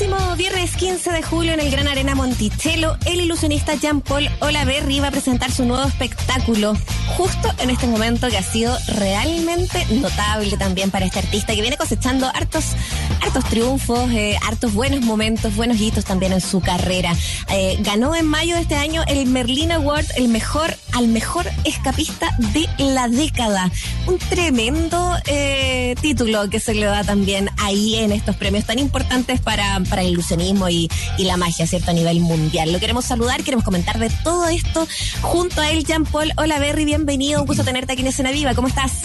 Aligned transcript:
próximo 0.00 0.36
viernes 0.36 0.76
15 0.76 1.12
de 1.12 1.22
julio 1.22 1.52
en 1.52 1.60
el 1.60 1.70
Gran 1.70 1.86
Arena 1.86 2.14
Monticello, 2.14 2.96
el 3.04 3.20
ilusionista 3.20 3.74
Jean-Paul 3.74 4.30
Olaverri 4.40 4.98
va 4.98 5.08
a 5.08 5.10
presentar 5.10 5.50
su 5.50 5.66
nuevo 5.66 5.86
espectáculo, 5.86 6.74
justo 7.16 7.48
en 7.58 7.70
este 7.70 7.86
momento 7.86 8.28
que 8.28 8.38
ha 8.38 8.42
sido 8.42 8.76
realmente 8.88 9.86
notable 9.90 10.56
también 10.56 10.90
para 10.90 11.06
este 11.06 11.20
artista 11.20 11.54
que 11.54 11.60
viene 11.60 11.76
cosechando 11.76 12.26
hartos, 12.26 12.64
hartos 13.22 13.44
triunfos, 13.44 14.10
eh, 14.10 14.36
hartos 14.46 14.72
buenos 14.72 15.00
momentos, 15.02 15.54
buenos 15.56 15.80
hitos 15.80 16.04
también 16.04 16.32
en 16.32 16.40
su 16.40 16.60
carrera. 16.60 17.14
Eh, 17.50 17.78
ganó 17.80 18.14
en 18.14 18.26
mayo 18.26 18.54
de 18.54 18.62
este 18.62 18.76
año 18.76 19.02
el 19.06 19.26
Merlin 19.26 19.72
Award, 19.72 20.06
el 20.16 20.28
mejor, 20.28 20.74
al 20.92 21.08
mejor 21.08 21.46
escapista 21.64 22.34
de 22.38 22.66
la 22.78 23.08
década. 23.08 23.70
Un 24.06 24.18
tremendo 24.18 25.16
eh, 25.26 25.94
título 26.00 26.48
que 26.50 26.60
se 26.60 26.74
le 26.74 26.86
da 26.86 27.04
también 27.04 27.50
ahí 27.58 27.96
en 27.96 28.12
estos 28.12 28.36
premios 28.36 28.64
tan 28.64 28.78
importantes 28.78 29.40
para, 29.40 29.80
para 29.88 30.02
el 30.02 30.08
ilusionismo 30.08 30.68
y, 30.68 30.90
y, 31.18 31.24
la 31.24 31.36
magia, 31.36 31.66
¿cierto? 31.66 31.90
A 31.90 31.94
nivel 31.94 32.20
mundial. 32.20 32.72
Lo 32.72 32.80
queremos 32.80 33.04
saludar, 33.04 33.42
queremos 33.42 33.64
comentar 33.64 33.98
de 33.98 34.10
todo 34.24 34.48
esto 34.48 34.86
junto 35.22 35.60
a 35.60 35.70
él, 35.70 35.84
Jean 35.84 36.04
Paul. 36.04 36.32
Hola, 36.36 36.58
Berry, 36.58 36.84
bienvenido. 37.00 37.40
Un 37.40 37.46
gusto 37.46 37.64
tenerte 37.64 37.94
aquí 37.94 38.02
en 38.02 38.08
Escena 38.08 38.30
Viva. 38.30 38.54
¿Cómo 38.54 38.68
estás? 38.68 39.04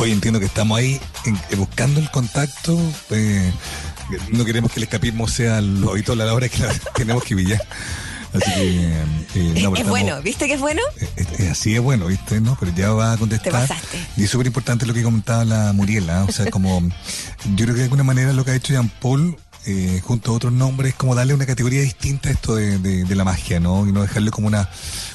Hoy 0.00 0.10
entiendo 0.10 0.40
que 0.40 0.46
estamos 0.46 0.76
ahí 0.76 1.00
en, 1.24 1.38
buscando 1.58 2.00
el 2.00 2.10
contacto. 2.10 2.76
Eh, 3.10 3.52
no 4.32 4.44
queremos 4.44 4.72
que 4.72 4.80
el 4.80 4.84
escapismo 4.84 5.28
sea 5.28 5.60
lo 5.60 5.92
habitual 5.92 6.20
a 6.22 6.24
la 6.24 6.34
hora 6.34 6.48
que 6.48 6.58
la 6.58 6.74
tenemos 6.94 7.22
que 7.22 7.36
billar. 7.36 7.62
Así 8.34 8.50
que. 8.50 8.92
Eh, 9.36 9.62
no, 9.62 9.76
es 9.76 9.86
bueno, 9.86 10.20
¿viste 10.22 10.48
que 10.48 10.54
es 10.54 10.60
bueno? 10.60 10.82
Eh, 11.38 11.48
así 11.50 11.76
es 11.76 11.80
bueno, 11.80 12.06
¿viste? 12.06 12.40
¿no? 12.40 12.56
Pero 12.58 12.72
ya 12.74 12.90
va 12.90 13.12
a 13.12 13.16
contestar. 13.16 13.52
Te 13.52 13.58
pasaste. 13.58 13.98
Y 14.16 14.24
es 14.24 14.30
súper 14.30 14.48
importante 14.48 14.86
lo 14.86 14.92
que 14.92 15.04
comentaba 15.04 15.44
la 15.44 15.72
Muriela. 15.72 16.24
O 16.24 16.32
sea, 16.32 16.50
como. 16.50 16.80
yo 16.80 17.64
creo 17.64 17.74
que 17.74 17.78
de 17.78 17.84
alguna 17.84 18.02
manera 18.02 18.32
lo 18.32 18.44
que 18.44 18.50
ha 18.50 18.56
hecho 18.56 18.72
Jean 18.72 18.90
Paul 19.00 19.36
eh, 19.66 20.00
junto 20.02 20.32
a 20.32 20.34
otros 20.34 20.52
nombres, 20.52 20.94
como 20.94 21.14
darle 21.14 21.34
una 21.34 21.46
categoría 21.46 21.80
distinta 21.80 22.28
a 22.28 22.32
esto 22.32 22.54
de, 22.54 22.78
de, 22.78 23.14
la 23.16 23.24
magia, 23.24 23.58
¿no? 23.58 23.86
Y 23.86 23.92
no 23.92 24.02
dejarle 24.02 24.30
como 24.30 24.46
una, 24.46 24.68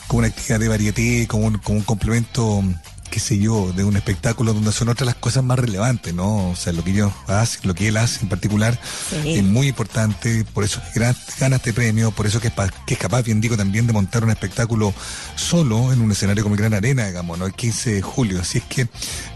como 0.08 0.19
una 0.19 0.27
actividad 0.27 0.59
de 0.59 0.67
varieté, 0.67 1.27
como 1.27 1.47
un, 1.47 1.58
como 1.59 1.77
un 1.77 1.83
complemento, 1.83 2.63
qué 3.12 3.20
sé 3.20 3.38
yo, 3.38 3.72
de 3.73 3.84
un 3.84 3.95
espectáculo 3.95 4.54
donde 4.54 4.72
son 4.72 4.90
otras 4.90 5.06
las 5.06 5.16
cosas 5.16 5.44
más 5.44 5.59
relevantes, 5.59 6.14
¿no? 6.14 6.50
O 6.50 6.56
sea, 6.56 6.73
lo 6.73 6.84
que 6.84 6.92
ellos 6.92 7.12
hacen, 7.28 7.67
lo 7.67 7.76
que 7.76 7.90
él 7.90 7.98
hace 7.98 8.22
en 8.23 8.30
particular, 8.30 8.80
es 9.26 9.44
muy 9.44 9.67
importante, 9.67 10.45
por 10.54 10.64
eso 10.64 10.81
que 10.94 11.02
gana 11.39 11.58
este 11.58 11.73
premio, 11.73 12.12
por 12.12 12.26
eso 12.26 12.39
que 12.39 12.48
es, 12.48 12.54
que 12.88 12.94
es 12.94 13.00
capaz, 13.00 13.22
bien 13.23 13.42
digo, 13.42 13.58
también 13.58 13.86
de 13.86 13.94
montar 13.94 14.23
un 14.23 14.32
espectáculo 14.32 14.94
solo 15.36 15.92
en 15.92 16.02
un 16.02 16.12
escenario 16.12 16.42
como 16.42 16.56
el 16.56 16.62
Gran 16.62 16.73
Arena, 16.73 17.06
digamos, 17.06 17.38
¿no? 17.38 17.45
El 17.45 17.54
15 17.54 17.95
de 17.95 18.02
julio. 18.02 18.39
Así 18.39 18.59
es 18.59 18.64
que 18.64 18.88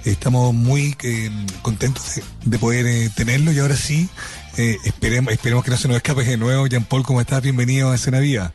estamos 0.05 0.53
muy 0.53 0.95
eh, 1.03 1.29
contentos 1.61 2.15
de, 2.15 2.23
de 2.45 2.57
poder 2.57 2.87
eh, 2.87 3.09
tenerlo 3.15 3.51
y 3.51 3.59
ahora 3.59 3.75
sí, 3.75 4.09
eh, 4.57 4.77
esperemos, 4.85 5.33
esperemos 5.33 5.65
que 5.65 5.71
no 5.71 5.77
se 5.77 5.89
nos 5.89 5.97
escape 5.97 6.23
de 6.23 6.37
nuevo. 6.37 6.65
Jean 6.67 6.85
Paul, 6.85 7.03
¿cómo 7.03 7.19
estás? 7.19 7.43
Bienvenido 7.43 7.91
a 7.91 7.95
Escena 7.95 8.19
Vía. 8.19 8.53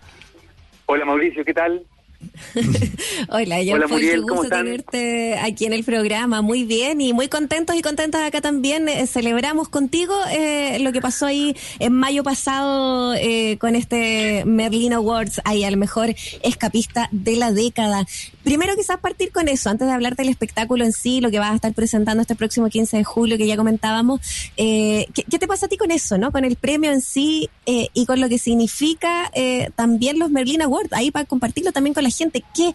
Hola 0.87 1.05
Mauricio, 1.05 1.45
¿qué 1.45 1.53
tal? 1.53 1.85
Hola, 3.29 3.63
yo 3.63 3.79
Paul, 3.89 4.01
qué 4.01 4.19
gusto 4.19 4.49
tenerte 4.49 5.39
aquí 5.39 5.67
en 5.67 5.73
el 5.73 5.85
programa. 5.85 6.43
Muy 6.43 6.65
bien 6.65 7.01
y 7.01 7.13
muy 7.13 7.29
contentos 7.29 7.77
y 7.77 7.83
contentas 7.83 8.27
acá 8.27 8.41
también. 8.41 8.89
Eh, 8.89 9.07
celebramos 9.07 9.69
contigo 9.69 10.15
eh, 10.31 10.79
lo 10.81 10.93
que 10.93 11.01
pasó 11.01 11.27
ahí 11.27 11.57
en 11.79 11.93
mayo 11.93 12.23
pasado 12.23 13.15
eh, 13.15 13.57
con 13.59 13.75
este 13.75 14.45
Merlin 14.45 14.93
Awards, 14.93 15.41
ahí 15.45 15.65
al 15.65 15.77
mejor 15.77 16.15
escapista 16.43 17.09
de 17.13 17.37
la 17.37 17.53
década. 17.53 18.07
Primero 18.43 18.75
quizás 18.77 18.99
partir 18.99 19.33
con 19.33 19.49
eso, 19.49 19.71
antes 19.71 19.87
de 19.87 19.93
hablarte 19.93 20.23
del 20.23 20.31
espectáculo 20.31 20.85
en 20.85 20.93
sí, 20.93 21.21
lo 21.21 21.31
que 21.31 21.39
vas 21.39 21.53
a 21.53 21.55
estar 21.55 21.73
presentando 21.75 22.23
este 22.23 22.35
próximo 22.35 22.69
15 22.69 22.99
de 22.99 23.05
julio 23.05 23.39
que 23.39 23.47
ya 23.47 23.57
comentábamos. 23.57 24.21
¿qué, 24.57 25.07
¿qué, 25.31 25.39
te 25.39 25.47
pasa 25.47 25.67
a 25.67 25.69
ti 25.69 25.77
con 25.77 25.91
eso, 25.91 26.19
no? 26.19 26.33
Con 26.33 26.45
el 26.45 26.57
premio 26.57 26.91
en 26.91 27.01
sí 27.01 27.49
y 27.67 28.07
con 28.07 28.21
lo 28.21 28.29
que 28.29 28.39
significa 28.39 29.31
también 29.77 30.19
los 30.19 30.31
Merlin 30.31 30.63
Awards, 30.63 30.93
ahí 30.93 31.11
para 31.11 31.25
compartirlo 31.27 31.73
también 31.73 31.95
con 31.95 32.03
la 32.03 32.10
gente. 32.11 32.43
¿Qué, 32.55 32.73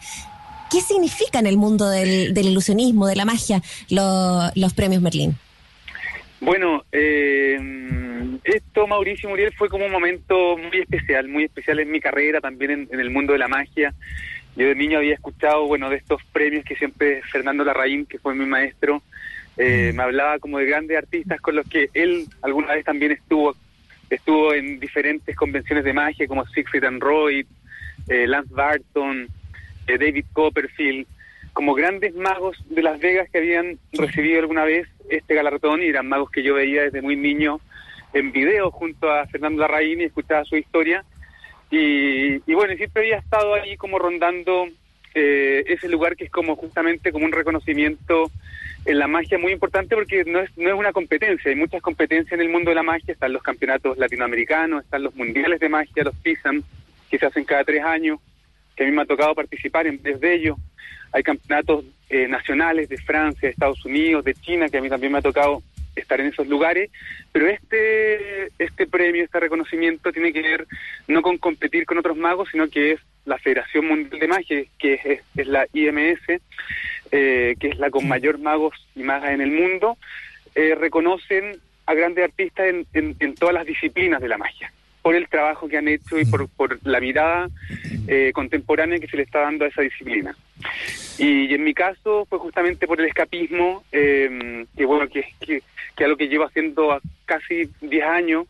qué 0.72 0.82
significa 0.82 1.40
en 1.40 1.48
el 1.48 1.58
mundo 1.58 1.90
del, 1.90 2.38
ilusionismo, 2.38 3.08
de 3.08 3.16
la 3.16 3.26
magia, 3.26 3.62
los 3.90 4.74
premios 4.74 5.02
Merlín? 5.02 5.38
Bueno, 6.42 6.84
eh, 6.92 7.58
esto, 8.44 8.86
Mauricio 8.86 9.30
Muriel, 9.30 9.54
fue 9.54 9.70
como 9.70 9.86
un 9.86 9.92
momento 9.92 10.58
muy 10.58 10.80
especial, 10.80 11.28
muy 11.28 11.46
especial 11.46 11.80
en 11.80 11.90
mi 11.90 12.00
carrera, 12.00 12.42
también 12.42 12.88
en, 12.92 13.00
el 13.00 13.10
mundo 13.10 13.34
de 13.34 13.40
la 13.40 13.48
magia. 13.48 13.94
Yo 14.56 14.68
de 14.68 14.76
niño 14.76 15.00
había 15.00 15.16
escuchado, 15.16 15.66
bueno, 15.66 15.90
de 15.90 15.98
estos 15.98 16.22
premios 16.32 16.64
que 16.64 16.76
siempre 16.76 17.22
Fernando 17.32 17.64
Larraín, 17.64 18.06
que 18.06 18.20
fue 18.20 18.36
mi 18.36 18.46
maestro, 18.46 19.02
eh, 19.58 19.92
mm. 19.92 19.98
me 19.98 20.04
hablaba 20.04 20.40
como 20.40 20.60
de 20.60 20.66
grandes 20.66 20.98
artistas 20.98 21.42
con 21.42 21.56
los 21.56 21.68
que 21.68 21.90
él 21.94 22.28
alguna 22.42 22.76
vez 22.76 22.86
también 22.86 23.14
estuvo, 23.14 23.56
estuvo 24.10 24.54
en 24.54 24.80
diferentes 24.80 25.36
convenciones 25.36 25.84
de 25.84 25.94
magia 25.94 26.28
como 26.28 26.46
Siegfried 26.46 26.84
and 26.84 27.02
Roy, 27.02 27.46
eh, 28.08 28.28
Lance 28.28 28.54
Barton, 28.54 29.28
eh, 29.88 29.98
David 29.98 30.26
Copperfield, 30.34 31.08
como 31.54 31.74
grandes 31.74 32.14
magos 32.16 32.58
de 32.70 32.84
Las 32.84 33.00
Vegas 33.00 33.30
que 33.32 33.38
habían 33.38 33.80
recibido 33.94 34.42
alguna 34.42 34.66
vez 34.66 34.88
este 35.10 35.36
galardón 35.36 35.84
y 35.84 35.88
eran 35.88 36.08
magos 36.08 36.30
que 36.30 36.44
yo 36.44 36.56
veía 36.56 36.84
desde 36.84 37.02
muy 37.02 37.16
niño 37.16 37.60
en 38.14 38.32
video 38.32 38.72
junto 38.72 39.10
a 39.10 39.26
Fernando 39.28 39.62
Larraín 39.62 40.02
y 40.02 40.06
escuchaba 40.06 40.44
su 40.46 40.58
historia. 40.58 41.04
Y, 41.72 42.40
bueno, 42.54 42.76
siempre 42.76 43.04
había 43.04 43.18
estado 43.18 43.54
ahí 43.56 43.76
como 43.76 44.00
rondando 44.00 44.68
eh, 45.14 45.64
ese 45.68 45.90
lugar 45.90 46.16
que 46.16 46.26
es 46.26 46.32
como 46.32 46.56
justamente 46.56 47.12
como 47.12 47.26
un 47.26 47.32
reconocimiento 47.32 48.32
en 48.86 49.00
la 49.00 49.08
magia 49.08 49.38
muy 49.38 49.52
importante 49.52 49.96
porque 49.96 50.24
no 50.26 50.40
es, 50.40 50.56
no 50.58 50.70
es 50.70 50.76
una 50.76 50.94
competencia, 50.94 51.50
hay 51.50 51.58
muchas 51.58 51.82
competencias 51.82 52.34
en 52.34 52.42
el 52.42 52.50
mundo 52.50 52.70
de 52.70 52.76
la 52.76 52.84
magia, 52.84 53.14
están 53.14 53.34
los 53.34 53.42
campeonatos 53.42 53.98
latinoamericanos, 53.98 54.84
están 54.84 55.04
los 55.04 55.16
mundiales 55.16 55.60
de 55.60 55.70
magia, 55.70 56.04
los 56.04 56.16
PISAM, 56.18 56.64
que 57.16 57.20
se 57.20 57.28
hacen 57.28 57.46
cada 57.46 57.64
tres 57.64 57.82
años, 57.82 58.20
que 58.76 58.84
a 58.84 58.86
mí 58.86 58.92
me 58.92 59.04
ha 59.04 59.06
tocado 59.06 59.34
participar 59.34 59.88
en 59.88 60.02
vez 60.02 60.20
de 60.20 60.34
ellos. 60.34 60.58
Hay 61.14 61.24
campeonatos 61.24 61.86
eh, 62.10 62.28
nacionales 62.28 62.90
de 62.90 62.98
Francia, 62.98 63.48
de 63.48 63.54
Estados 63.54 63.86
Unidos, 63.86 64.26
de 64.26 64.34
China, 64.34 64.68
que 64.68 64.78
a 64.78 64.82
mí 64.82 64.90
también 64.90 65.14
me 65.14 65.20
ha 65.20 65.22
tocado 65.22 65.64
estar 65.96 66.20
en 66.20 66.28
esos 66.28 66.46
lugares, 66.48 66.92
pero 67.32 67.48
este 67.48 68.48
este 68.60 68.86
premio, 68.86 69.24
este 69.24 69.40
reconocimiento 69.40 70.12
tiene 70.12 70.34
que 70.34 70.42
ver 70.42 70.68
no 71.08 71.22
con 71.22 71.38
competir 71.38 71.86
con 71.86 71.98
otros 71.98 72.18
magos, 72.18 72.50
sino 72.52 72.68
que 72.68 72.92
es 72.92 73.00
la 73.24 73.38
Federación 73.38 73.88
Mundial 73.88 74.20
de 74.20 74.28
Magia, 74.28 74.64
que 74.78 75.22
es, 75.36 75.48
la 75.48 75.66
IMS, 75.72 76.42
eh, 77.12 77.56
que 77.58 77.68
es 77.70 77.80
la 77.80 77.90
con 77.92 78.10
mayor 78.10 78.40
magos 78.40 78.76
y 78.94 79.04
magas 79.04 79.32
en 79.32 79.40
el 79.40 79.52
mundo, 79.52 79.98
eh, 80.54 80.76
reconocen 80.76 81.60
a 81.86 81.94
grandes 81.94 82.26
artistas 82.26 82.66
en 82.94 83.36
todas 83.36 83.56
las 83.56 83.66
disciplinas 83.66 84.20
de 84.20 84.28
la 84.28 84.38
magia 84.38 84.74
por 85.06 85.14
el 85.14 85.30
trabajo 85.30 85.68
que 85.68 85.78
han 85.78 85.88
hecho 85.88 86.20
y 86.20 86.26
por, 86.26 86.50
por 86.50 86.80
la 86.84 87.00
mirada 87.00 87.48
eh, 88.08 88.32
contemporánea 88.34 88.98
que 88.98 89.06
se 89.06 89.18
le 89.18 89.22
está 89.22 89.42
dando 89.42 89.64
a 89.64 89.68
esa 89.68 89.84
disciplina. 89.84 90.36
Y, 91.20 91.54
en 91.54 91.64
mi 91.64 91.76
caso 91.76 92.26
fue 92.28 92.40
justamente 92.40 92.88
por 92.88 93.00
el 93.00 93.06
escapismo, 93.06 93.84
eh, 93.92 94.66
que 94.76 94.84
bueno, 94.84 95.08
que, 95.08 95.24
que, 95.42 95.62
que 95.96 96.04
algo 96.04 96.18
que 96.18 96.28
llevo 96.28 96.46
haciendo 96.46 97.00
casi 97.26 97.70
10 97.82 98.04
años 98.04 98.48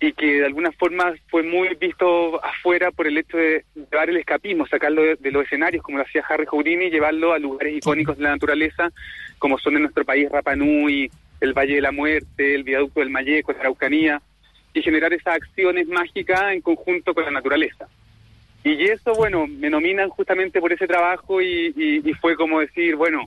y 0.00 0.14
que 0.14 0.38
de 0.38 0.46
alguna 0.46 0.72
forma 0.72 1.12
fue 1.28 1.42
muy 1.42 1.74
visto 1.74 2.42
afuera 2.42 2.90
por 2.90 3.06
el 3.06 3.18
hecho 3.18 3.36
de 3.36 3.62
llevar 3.74 4.08
el 4.08 4.16
escapismo, 4.16 4.66
sacarlo 4.66 5.02
de, 5.02 5.30
los 5.30 5.44
escenarios, 5.44 5.82
como 5.82 5.98
lo 5.98 6.04
hacía 6.04 6.24
Harry 6.26 6.46
Houdini, 6.46 6.86
y 6.86 6.90
llevarlo 6.90 7.34
a 7.34 7.38
lugares 7.38 7.76
icónicos 7.76 8.16
de 8.16 8.24
la 8.24 8.30
naturaleza, 8.30 8.90
como 9.38 9.58
son 9.58 9.76
en 9.76 9.82
nuestro 9.82 10.06
país 10.06 10.30
Rapa 10.30 10.56
Nui, 10.56 11.10
el 11.42 11.52
Valle 11.52 11.74
de 11.74 11.82
la 11.82 11.92
Muerte, 11.92 12.54
el 12.54 12.62
Viaducto 12.62 13.00
del 13.00 13.10
Mayeco, 13.10 13.52
la 13.52 13.60
Araucanía, 13.60 14.22
y 14.74 14.82
generar 14.82 15.12
esas 15.12 15.36
acciones 15.36 15.86
mágicas 15.88 16.52
en 16.52 16.60
conjunto 16.60 17.14
con 17.14 17.24
la 17.24 17.30
naturaleza. 17.30 17.88
Y 18.64 18.84
eso, 18.84 19.12
bueno, 19.14 19.46
me 19.46 19.70
nominan 19.70 20.08
justamente 20.08 20.60
por 20.60 20.72
ese 20.72 20.86
trabajo 20.86 21.42
y, 21.42 22.02
fue 22.20 22.36
como 22.36 22.60
decir, 22.60 22.94
bueno, 22.94 23.26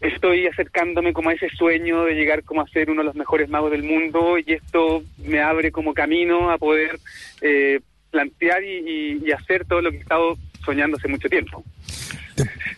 estoy 0.00 0.46
acercándome 0.46 1.12
como 1.12 1.28
a 1.30 1.34
ese 1.34 1.50
sueño 1.50 2.04
de 2.04 2.14
llegar 2.14 2.44
como 2.44 2.62
a 2.62 2.68
ser 2.68 2.90
uno 2.90 3.02
de 3.02 3.06
los 3.06 3.14
mejores 3.14 3.48
magos 3.48 3.70
del 3.70 3.82
mundo 3.82 4.38
y 4.38 4.52
esto 4.52 5.02
me 5.18 5.40
abre 5.40 5.70
como 5.70 5.92
camino 5.92 6.50
a 6.50 6.56
poder 6.56 6.98
eh, 7.42 7.80
plantear 8.10 8.64
y, 8.64 9.20
y, 9.22 9.32
hacer 9.32 9.66
todo 9.66 9.82
lo 9.82 9.90
que 9.90 9.98
he 9.98 10.00
estado 10.00 10.38
soñando 10.64 10.96
hace 10.96 11.08
mucho 11.08 11.28
tiempo. 11.28 11.62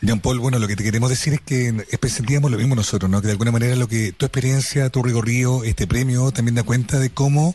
Jean 0.00 0.20
Paul, 0.20 0.38
bueno, 0.38 0.58
lo 0.58 0.68
que 0.68 0.76
te 0.76 0.84
queremos 0.84 1.10
decir 1.10 1.34
es 1.34 1.40
que 1.40 1.84
sentíamos 2.08 2.50
lo 2.50 2.58
mismo 2.58 2.74
nosotros, 2.74 3.10
¿no? 3.10 3.20
Que 3.20 3.26
de 3.28 3.32
alguna 3.32 3.50
manera 3.50 3.76
lo 3.76 3.88
que 3.88 4.12
tu 4.12 4.26
experiencia, 4.26 4.90
tu 4.90 5.02
recorrido, 5.02 5.64
este 5.64 5.86
premio 5.86 6.30
también 6.30 6.54
da 6.54 6.62
cuenta 6.62 6.98
de 6.98 7.10
cómo 7.10 7.54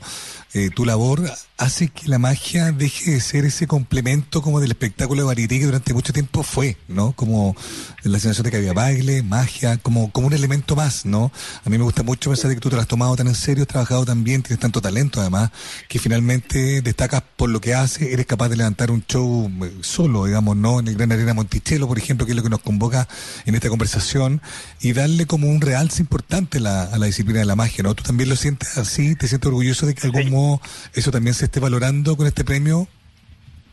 eh, 0.55 0.69
tu 0.73 0.85
labor 0.85 1.21
hace 1.57 1.89
que 1.89 2.07
la 2.07 2.17
magia 2.17 2.71
deje 2.71 3.11
de 3.11 3.19
ser 3.19 3.43
ese 3.43 3.67
complemento 3.67 4.41
como 4.41 4.61
del 4.61 4.71
espectáculo 4.71 5.23
de 5.23 5.27
varieté 5.27 5.59
que 5.59 5.65
durante 5.65 5.93
mucho 5.93 6.13
tiempo 6.13 6.43
fue, 6.43 6.77
¿no? 6.87 7.11
Como 7.11 7.57
la 8.03 8.19
sensación 8.19 8.45
de 8.45 8.51
que 8.51 8.57
había 8.57 8.71
baile, 8.71 9.21
magia, 9.21 9.77
como, 9.77 10.11
como 10.13 10.27
un 10.27 10.33
elemento 10.33 10.77
más, 10.77 11.05
¿no? 11.05 11.29
A 11.65 11.69
mí 11.69 11.77
me 11.77 11.83
gusta 11.83 12.03
mucho 12.03 12.29
pensar 12.29 12.47
de 12.47 12.55
que 12.55 12.61
tú 12.61 12.69
te 12.69 12.77
lo 12.77 12.81
has 12.81 12.87
tomado 12.87 13.17
tan 13.17 13.27
en 13.27 13.35
serio, 13.35 13.63
has 13.63 13.67
trabajado 13.67 14.05
tan 14.05 14.23
bien, 14.23 14.43
tienes 14.43 14.61
tanto 14.61 14.79
talento 14.79 15.19
además, 15.19 15.51
que 15.89 15.99
finalmente 15.99 16.81
destacas 16.81 17.21
por 17.35 17.49
lo 17.49 17.59
que 17.59 17.73
haces, 17.73 18.13
eres 18.13 18.25
capaz 18.25 18.47
de 18.47 18.55
levantar 18.55 18.91
un 18.91 19.03
show 19.05 19.51
eh, 19.61 19.73
solo, 19.81 20.23
digamos, 20.23 20.55
¿no? 20.55 20.79
En 20.79 20.87
el 20.87 20.95
Gran 20.95 21.11
Arena 21.11 21.33
Monticello, 21.33 21.85
por 21.85 21.97
ejemplo, 21.97 22.25
que 22.25 22.31
es 22.31 22.35
lo 22.37 22.43
que 22.43 22.49
nos 22.49 22.61
convoca 22.61 23.09
en 23.45 23.55
esta 23.55 23.67
conversación, 23.67 24.41
y 24.79 24.93
darle 24.93 25.25
como 25.25 25.49
un 25.49 25.59
realce 25.59 26.01
importante 26.01 26.59
a 26.59 26.97
la 26.97 27.05
disciplina 27.05 27.39
de 27.39 27.45
la 27.45 27.57
magia, 27.57 27.83
¿no? 27.83 27.93
¿Tú 27.93 28.03
también 28.03 28.29
lo 28.29 28.37
sientes 28.37 28.77
así? 28.77 29.15
¿Te 29.15 29.27
sientes 29.27 29.49
orgulloso 29.49 29.85
de 29.85 29.95
que 29.95 30.07
de 30.07 30.17
algún 30.17 30.31
modo 30.31 30.44
eso 30.93 31.11
también 31.11 31.33
se 31.33 31.45
esté 31.45 31.59
valorando 31.59 32.15
con 32.15 32.27
este 32.27 32.43
premio? 32.43 32.87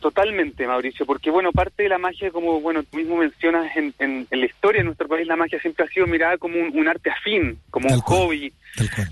Totalmente, 0.01 0.67
Mauricio, 0.67 1.07
porque 1.07 1.31
bueno, 1.31 1.53
parte 1.53 1.85
de 1.85 1.89
la 1.89 1.99
magia, 1.99 2.33
como 2.33 2.61
bueno, 2.61 2.83
tú 2.83 2.97
mismo 2.97 3.17
mencionas 3.17 3.77
en, 3.77 3.95
en, 4.01 4.27
la 4.31 4.47
historia 4.47 4.81
de 4.81 4.87
nuestro 4.87 5.07
país, 5.07 5.29
la 5.29 5.37
magia 5.37 5.61
siempre 5.61 5.85
ha 5.85 5.89
sido 5.89 6.09
mirada 6.09 6.39
como 6.39 6.59
un, 6.59 6.89
arte 6.89 7.09
afín, 7.09 7.61
como 7.71 7.89
un 7.89 8.01
hobby, 8.01 8.53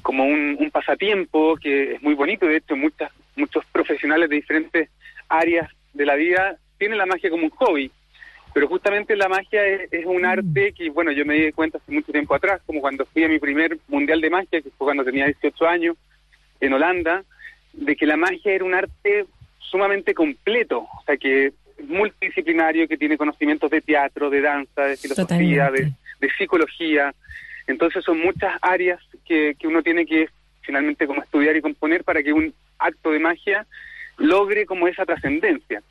como 0.03 0.25
un, 0.25 0.57
un, 0.59 0.71
pasatiempo 0.73 1.57
que 1.57 1.95
es 1.95 2.03
muy 2.03 2.15
bonito. 2.15 2.45
De 2.47 2.57
hecho, 2.57 2.75
muchas, 2.75 3.13
muchos 3.37 3.65
profesionales 3.67 4.29
de 4.29 4.35
diferentes 4.35 4.91
áreas 5.29 5.71
de 5.95 6.07
la 6.07 6.17
vida 6.17 6.57
tienen 6.77 6.99
la 6.99 7.07
magia 7.07 7.31
como 7.31 7.45
un 7.45 7.51
hobby. 7.51 7.93
Pero 8.53 8.67
justamente 8.67 9.15
la 9.15 9.29
magia 9.29 9.65
es, 9.67 10.05
un 10.07 10.23
mm. 10.23 10.25
arte 10.25 10.73
que, 10.77 10.91
bueno, 10.91 11.13
yo 11.13 11.25
me 11.25 11.35
di 11.35 11.53
cuenta 11.53 11.79
hace 11.79 11.93
mucho 11.93 12.11
tiempo 12.11 12.35
atrás, 12.35 12.61
como 12.67 12.81
cuando 12.81 13.07
fui 13.07 13.23
a 13.23 13.29
mi 13.29 13.39
primer 13.39 13.79
mundial 13.87 14.21
de 14.21 14.31
magia, 14.31 14.61
que 14.61 14.71
fue 14.77 14.87
cuando 14.87 15.05
tenía 15.05 15.27
18 15.27 15.67
años, 15.67 15.97
en 16.61 16.73
Holanda, 16.73 17.23
de 17.73 17.97
que 17.97 18.07
la 18.07 18.17
magia 18.17 18.53
era 18.53 18.65
un 18.65 18.75
arte 18.75 19.27
sumamente 19.59 20.15
completo, 20.15 20.81
o 20.81 21.03
sea 21.07 21.17
que 21.17 21.47
es 21.47 21.55
multidisciplinario, 21.89 22.89
que 22.89 22.97
tiene 22.97 23.17
conocimientos 23.17 23.71
de 23.71 23.81
teatro, 23.81 24.29
de 24.31 24.41
danza, 24.41 24.83
de 24.83 24.97
filosofía, 24.97 25.71
de, 25.71 25.93
psicología. 26.37 27.15
Entonces 27.67 28.05
son 28.05 28.21
muchas 28.21 28.55
áreas 28.61 29.01
que, 29.25 29.55
que 29.59 29.67
uno 29.67 29.83
tiene 29.83 30.05
que 30.05 30.29
finalmente 30.63 31.07
como 31.07 31.23
estudiar 31.23 31.57
y 31.57 31.63
componer 31.63 32.05
para 32.05 32.23
que 32.23 32.33
un 32.33 32.53
acto 32.79 33.11
de 33.11 33.19
magia 33.19 33.67
logre 34.19 34.67
como 34.67 34.89
esa 34.89 35.07
trascendencia. 35.07 35.83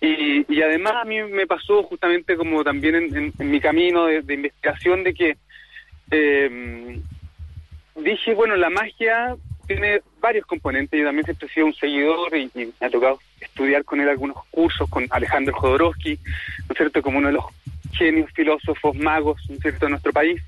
Y, 0.00 0.46
y, 0.48 0.62
además 0.62 0.94
a 0.94 1.04
mí 1.04 1.20
me 1.24 1.46
pasó 1.46 1.82
justamente 1.82 2.36
como 2.36 2.62
también 2.62 2.94
en, 2.94 3.50
mi 3.50 3.60
camino 3.60 4.06
de, 4.06 4.34
investigación 4.34 5.02
de 5.02 5.12
que 5.12 5.36
eh, 6.12 7.00
dije, 7.96 8.34
bueno, 8.34 8.54
la 8.54 8.70
magia 8.70 9.36
tiene 9.68 10.00
varios 10.18 10.46
componentes. 10.46 10.98
Yo 10.98 11.06
también 11.06 11.24
siempre 11.24 11.46
he 11.46 11.50
sido 11.50 11.66
un 11.66 11.74
seguidor 11.74 12.36
y, 12.36 12.50
me 12.54 12.86
ha 12.86 12.90
tocado 12.90 13.20
estudiar 13.40 13.84
con 13.84 14.00
él 14.00 14.08
algunos 14.08 14.44
cursos 14.50 14.88
con 14.90 15.06
Alejandro 15.10 15.54
Jodorowsky, 15.54 16.16
¿no 16.16 16.72
es 16.72 16.76
cierto?, 16.76 17.02
como 17.02 17.18
uno 17.18 17.28
de 17.28 17.34
los 17.34 17.44
genios 17.92 18.30
filósofos 18.32 18.96
magos, 18.96 19.40
¿no 19.48 19.56
es 19.56 19.60
cierto?, 19.60 19.86
de 19.86 19.90
nuestro 19.90 20.12
país, 20.12 20.42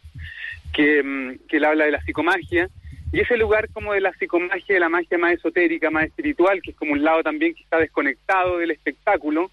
que, 0.72 1.02
mm, 1.02 1.46
que 1.48 1.58
él 1.58 1.64
habla 1.64 1.84
de 1.84 1.92
la 1.92 2.02
psicomagia. 2.02 2.68
Y 3.12 3.20
ese 3.20 3.36
lugar 3.36 3.68
como 3.72 3.92
de 3.92 4.00
la 4.00 4.12
psicomagia, 4.14 4.74
de 4.74 4.80
la 4.80 4.88
magia 4.88 5.18
más 5.18 5.34
esotérica, 5.34 5.90
más 5.90 6.04
espiritual, 6.04 6.62
que 6.62 6.70
es 6.70 6.76
como 6.76 6.92
un 6.92 7.04
lado 7.04 7.22
también 7.22 7.54
que 7.54 7.62
está 7.62 7.78
desconectado 7.78 8.58
del 8.58 8.70
espectáculo, 8.70 9.50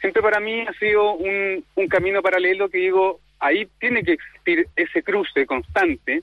siempre 0.00 0.22
para 0.22 0.40
mí 0.40 0.60
ha 0.62 0.72
sido 0.74 1.12
un, 1.12 1.64
un 1.74 1.88
camino 1.88 2.22
paralelo 2.22 2.68
que 2.70 2.78
digo, 2.78 3.20
ahí 3.38 3.68
tiene 3.78 4.02
que 4.02 4.12
existir 4.12 4.66
ese 4.76 5.02
cruce 5.02 5.44
constante 5.44 6.22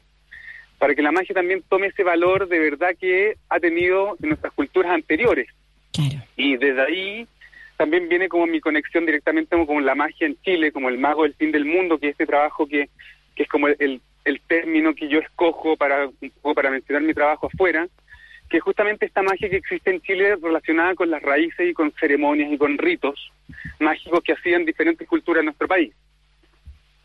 para 0.82 0.96
que 0.96 1.04
la 1.04 1.12
magia 1.12 1.36
también 1.36 1.62
tome 1.70 1.86
ese 1.86 2.04
valor 2.04 2.48
de 2.48 2.58
verdad 2.58 2.96
que 3.00 3.36
ha 3.50 3.60
tenido 3.60 4.18
en 4.20 4.30
nuestras 4.30 4.52
culturas 4.52 4.92
anteriores. 4.92 5.48
Y 6.36 6.58
desde 6.58 6.82
ahí 6.82 7.28
también 7.78 8.10
viene 8.10 8.28
como 8.28 8.48
mi 8.48 8.60
conexión 8.60 9.06
directamente 9.06 9.56
con 9.68 9.86
la 9.86 9.94
magia 9.94 10.26
en 10.26 10.42
Chile, 10.42 10.72
como 10.72 10.90
el 10.90 10.98
mago 10.98 11.22
del 11.22 11.36
fin 11.36 11.52
del 11.52 11.66
mundo, 11.66 12.00
que 12.00 12.08
es 12.08 12.12
este 12.14 12.26
trabajo 12.26 12.66
que, 12.66 12.90
que 13.36 13.44
es 13.44 13.50
como 13.50 13.68
el, 13.68 14.02
el, 14.26 14.42
término 14.48 14.96
que 14.96 15.08
yo 15.08 15.20
escojo 15.20 15.78
para, 15.78 16.10
para 16.56 16.72
mencionar 16.72 17.04
mi 17.04 17.14
trabajo 17.14 17.46
afuera, 17.46 17.88
que 18.50 18.58
es 18.58 18.64
justamente 18.64 19.06
esta 19.06 19.22
magia 19.22 19.52
que 19.52 19.58
existe 19.58 19.92
en 19.92 20.02
Chile 20.02 20.36
relacionada 20.42 20.96
con 20.96 21.12
las 21.12 21.22
raíces 21.22 21.70
y 21.70 21.74
con 21.74 21.94
ceremonias 22.00 22.52
y 22.52 22.58
con 22.58 22.80
ritos 22.80 23.32
mágicos 23.80 24.22
que 24.24 24.34
hacían 24.34 24.66
diferentes 24.66 25.08
culturas 25.08 25.42
en 25.42 25.46
nuestro 25.46 25.68
país. 25.68 25.94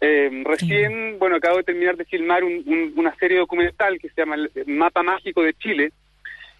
Eh, 0.00 0.42
recién, 0.44 1.18
bueno, 1.18 1.36
acabo 1.36 1.56
de 1.58 1.64
terminar 1.64 1.96
de 1.96 2.04
filmar 2.04 2.44
una 2.44 3.14
serie 3.16 3.38
documental 3.38 3.98
que 3.98 4.08
se 4.10 4.20
llama 4.20 4.36
el 4.36 4.50
Mapa 4.66 5.02
Mágico 5.02 5.42
de 5.42 5.54
Chile, 5.54 5.92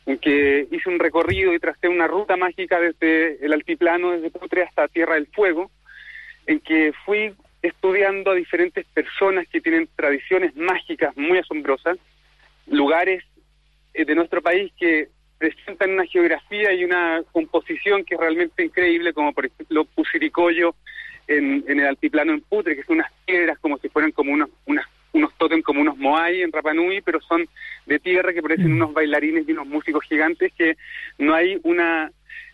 en 0.07 0.19
que 0.19 0.67
hice 0.71 0.89
un 0.89 0.99
recorrido 0.99 1.53
y 1.53 1.59
tracé 1.59 1.89
una 1.89 2.07
ruta 2.07 2.37
mágica 2.37 2.81
desde 2.81 3.45
el 3.45 3.53
altiplano, 3.53 4.13
desde 4.13 4.31
Putre 4.31 4.63
hasta 4.63 4.89
Tierra 4.89 5.15
del 5.15 5.27
Fuego, 5.27 5.71
en 6.47 6.61
que 6.61 6.93
fui 7.05 7.35
estudiando 7.61 8.31
a 8.31 8.35
diferentes 8.35 8.87
personas 8.87 9.49
que 9.49 9.61
tienen 9.61 9.89
tradiciones 9.97 10.55
mágicas 10.57 11.17
muy 11.17 11.39
asombrosas, 11.39 11.99
lugares 12.69 13.25
eh, 13.95 14.05
de 14.05 14.15
nuestro 14.15 14.41
país 14.41 14.73
que 14.79 15.09
presentan 15.39 15.91
una 15.91 16.07
geografía 16.07 16.73
y 16.73 16.85
una 16.85 17.23
composición 17.33 18.05
que 18.05 18.15
es 18.15 18.21
realmente 18.21 18.65
increíble, 18.65 19.13
como 19.13 19.33
por 19.33 19.47
ejemplo 19.47 19.85
Pusiricoyo, 19.85 20.75
en, 21.29 21.65
el 21.69 21.87
altiplano 21.87 22.33
en 22.33 22.41
Putre, 22.41 22.77
que 22.77 22.83
son 22.85 22.97
unas 22.97 23.13
piedras 23.25 23.59
como 23.59 23.79
si 23.79 23.89
fueran 23.89 24.13
como 24.13 24.33
unos, 24.33 24.51
unas, 24.67 24.87
unos 25.13 25.33
tótem 25.35 25.63
como 25.63 25.81
unos 25.81 25.97
moai 25.97 26.43
en 26.43 26.53
Rapanui, 26.53 27.01
pero 27.01 27.21
son 27.21 27.47
de 27.87 27.99
tierra 27.99 28.33
que 28.33 28.43
parecen 28.43 28.73
mm. 28.73 28.77
unos 28.77 28.93
bailarines 28.93 29.49
y 29.49 29.53
unos 29.53 29.67
músicos 29.67 30.05
gigantes 30.05 30.53
que 30.57 30.77
no 31.19 31.35
hay 31.35 31.59
una... 31.63 32.11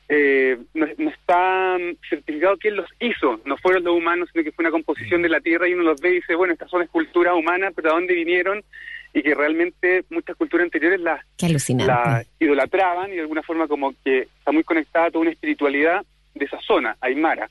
Eh, 0.09 0.59
no, 0.75 0.85
está 0.85 1.79
certificado 2.11 2.59
quién 2.59 2.77
los 2.77 2.91
hizo, 3.01 3.41
no 3.47 3.57
fueron 3.57 3.85
los 3.85 3.97
humanos, 3.97 4.29
sino 4.31 4.45
que 4.45 4.53
fue 4.53 4.65
una 4.65 4.71
composición 4.71 5.23
de 5.23 5.31
la 5.31 5.41
tierra 5.41 5.69
y 5.69 5.75
uno 5.75 5.85
los 5.85 6.01
ve 6.03 6.11
y 6.11 6.15
dice, 6.17 6.35
bueno, 6.35 6.53
estas 6.53 6.69
son 6.69 6.83
esculturas 6.83 7.35
humanas, 7.35 7.73
pero 7.75 7.91
¿a 7.91 7.95
dónde 7.95 8.13
vinieron? 8.13 8.63
Y 9.15 9.23
que 9.23 9.35
realmente 9.35 10.05
muchas 10.11 10.37
culturas 10.37 10.65
anteriores 10.65 11.01
las, 11.01 11.25
las 11.87 12.27
idolatraban 12.39 13.11
y 13.11 13.15
de 13.15 13.21
alguna 13.23 13.43
forma 13.43 13.69
como 13.69 13.95
que 14.05 14.23
está 14.39 14.53
muy 14.53 14.65
conectada 14.65 15.07
a 15.07 15.11
toda 15.11 15.23
una 15.23 15.31
espiritualidad 15.31 16.05
de 16.35 16.45
esa 16.45 16.61
zona, 16.61 16.97
Aymara. 17.01 17.49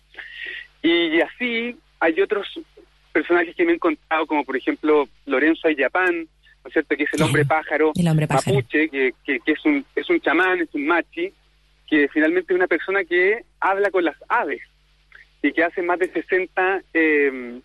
Y 0.81 1.21
así 1.21 1.77
hay 1.99 2.21
otros 2.21 2.47
personajes 3.11 3.55
que 3.55 3.65
me 3.65 3.73
han 3.73 3.79
contado, 3.79 4.25
como 4.25 4.43
por 4.43 4.57
ejemplo 4.57 5.07
Lorenzo 5.25 5.67
Ayapán, 5.67 6.27
¿no 6.63 6.67
es 6.67 6.73
cierto? 6.73 6.95
Que 6.95 7.03
es 7.03 7.13
el 7.13 7.21
hombre 7.23 7.45
pájaro, 7.45 7.91
el 7.95 8.07
hombre 8.07 8.27
mapuche, 8.27 8.89
que, 8.89 9.13
que, 9.23 9.39
es, 9.45 9.65
un, 9.65 9.85
es 9.95 10.09
un 10.09 10.19
chamán, 10.21 10.61
es 10.61 10.73
un 10.73 10.85
machi, 10.85 11.31
que 11.87 12.07
finalmente 12.09 12.53
es 12.53 12.57
una 12.57 12.67
persona 12.67 13.03
que 13.03 13.43
habla 13.59 13.91
con 13.91 14.05
las 14.05 14.15
aves 14.29 14.61
y 15.41 15.51
que 15.51 15.63
hace 15.63 15.81
más 15.81 15.99
de 15.99 16.11
60 16.11 16.83
em, 16.93 17.61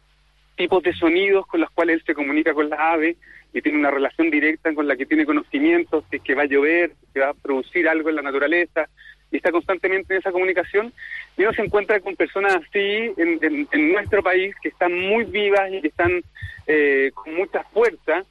tipos 0.57 0.83
de 0.83 0.95
sonidos 0.95 1.47
con 1.47 1.61
los 1.61 1.71
cuales 1.71 1.97
él 1.97 2.03
se 2.07 2.15
comunica 2.15 2.55
con 2.55 2.69
las 2.69 2.81
aves 2.81 3.17
y 3.53 3.63
tiene 3.63 3.79
una 3.79 3.91
relación 3.91 4.31
directa 4.31 4.75
con 4.75 4.87
la 4.87 4.97
que 4.97 5.07
tiene 5.07 5.25
conocimientos, 5.25 6.09
de 6.11 6.21
que 6.21 6.35
va 6.35 6.43
a 6.43 6.47
llover, 6.47 6.93
que 7.15 7.21
va 7.21 7.31
a 7.31 7.35
producir 7.35 7.89
algo 7.89 8.11
en 8.11 8.17
la 8.17 8.23
naturaleza, 8.23 8.89
y 9.37 9.39
está 9.39 9.53
constantemente 9.53 10.15
en 10.15 10.21
esa 10.21 10.33
comunicación, 10.33 10.93
y 11.37 11.43
uno 11.43 11.53
se 11.53 11.63
encuentra 11.63 12.01
con 12.01 12.17
personas 12.17 12.55
así 12.55 13.13
en, 13.17 13.69
en, 13.71 13.93
nuestro 13.93 14.23
país 14.23 14.55
que 14.63 14.71
están 14.71 14.99
muy 14.99 15.25
vivas 15.25 15.71
y 15.71 15.83
que 15.83 15.89
están 15.89 16.23
eh, 16.67 17.11
con 17.15 17.35
mucha 17.35 17.63
fuerza 17.65 18.25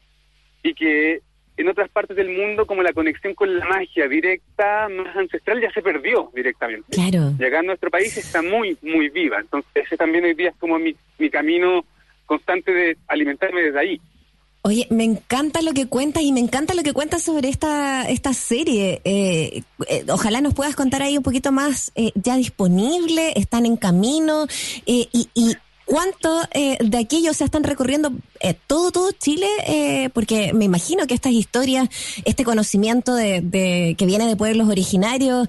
y 0.64 0.74
que 0.74 1.22
en 1.58 1.70
otras 1.70 1.90
partes 1.90 2.18
del 2.18 2.30
mundo 2.30 2.66
como 2.66 2.84
la 2.84 2.92
conexión 2.92 3.34
con 3.36 3.58
la 3.58 3.66
magia 3.66 4.08
directa 4.08 4.90
más 4.90 5.16
ancestral 5.16 5.62
ya 5.62 5.72
se 5.72 5.82
perdió 5.82 6.32
directamente. 6.34 6.88
Claro. 6.92 7.32
Llegar 7.38 7.60
a 7.60 7.68
nuestro 7.68 7.90
país 7.90 8.18
está 8.18 8.42
muy, 8.42 8.78
muy 8.82 9.10
viva. 9.10 9.40
Entonces 9.40 9.72
ese 9.76 9.96
también 9.96 10.26
hoy 10.26 10.34
día 10.34 10.50
es 10.50 10.56
como 10.58 10.78
mi, 10.80 10.96
mi 11.18 11.30
camino 11.30 11.86
constante 12.26 12.74
de 12.74 12.98
alimentarme 13.08 13.62
desde 13.62 13.80
ahí. 13.80 14.02
Oye, 14.68 14.88
me 14.90 15.04
encanta 15.04 15.62
lo 15.62 15.74
que 15.76 15.86
cuentas 15.86 16.24
y 16.24 16.32
me 16.32 16.40
encanta 16.40 16.74
lo 16.74 16.82
que 16.82 16.92
cuentas 16.92 17.22
sobre 17.22 17.50
esta, 17.50 18.10
esta 18.10 18.34
serie. 18.34 19.00
Eh, 19.04 19.62
eh, 19.88 20.06
ojalá 20.10 20.42
nos 20.42 20.56
puedas 20.56 20.76
contar 20.76 21.04
ahí 21.04 21.18
un 21.18 21.22
poquito 21.22 21.52
más 21.52 21.92
eh, 21.94 22.12
ya 22.16 22.36
disponible, 22.36 23.34
están 23.36 23.68
en 23.68 23.78
camino 23.78 24.48
y, 24.88 25.30
y 25.36 25.56
¿Cuánto 25.86 26.42
eh, 26.52 26.78
de 26.84 26.98
aquellos 26.98 27.38
se 27.38 27.44
están 27.44 27.64
recorriendo 27.64 28.12
eh, 28.40 28.56
todo, 28.66 28.92
todo 28.92 29.12
Chile? 29.12 29.48
Eh, 29.68 30.10
porque 30.14 30.52
me 30.52 30.66
imagino 30.66 31.06
que 31.06 31.14
estas 31.14 31.34
historias, 31.34 31.90
este 32.26 32.44
conocimiento 32.44 33.14
de, 33.14 33.96
que 33.96 34.06
viene 34.08 34.26
de 34.26 34.36
pueblos 34.36 34.68
originarios, 34.68 35.48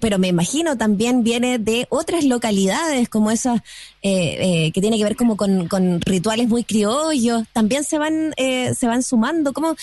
pero 0.00 0.18
me 0.18 0.28
imagino 0.28 0.78
también 0.78 1.22
viene 1.22 1.58
de 1.58 1.86
otras 1.90 2.24
localidades 2.24 3.10
como 3.10 3.30
esas 3.30 3.60
que 4.02 4.72
tiene 4.74 4.98
que 4.98 5.04
ver 5.04 5.16
como 5.16 5.36
con, 5.36 6.00
rituales 6.00 6.48
muy 6.48 6.64
criollos, 6.64 7.44
también 7.52 7.84
se 7.84 7.98
van, 7.98 8.34
se 8.36 8.86
van 8.86 9.02
sumando. 9.02 9.52
¿Cómo, 9.52 9.76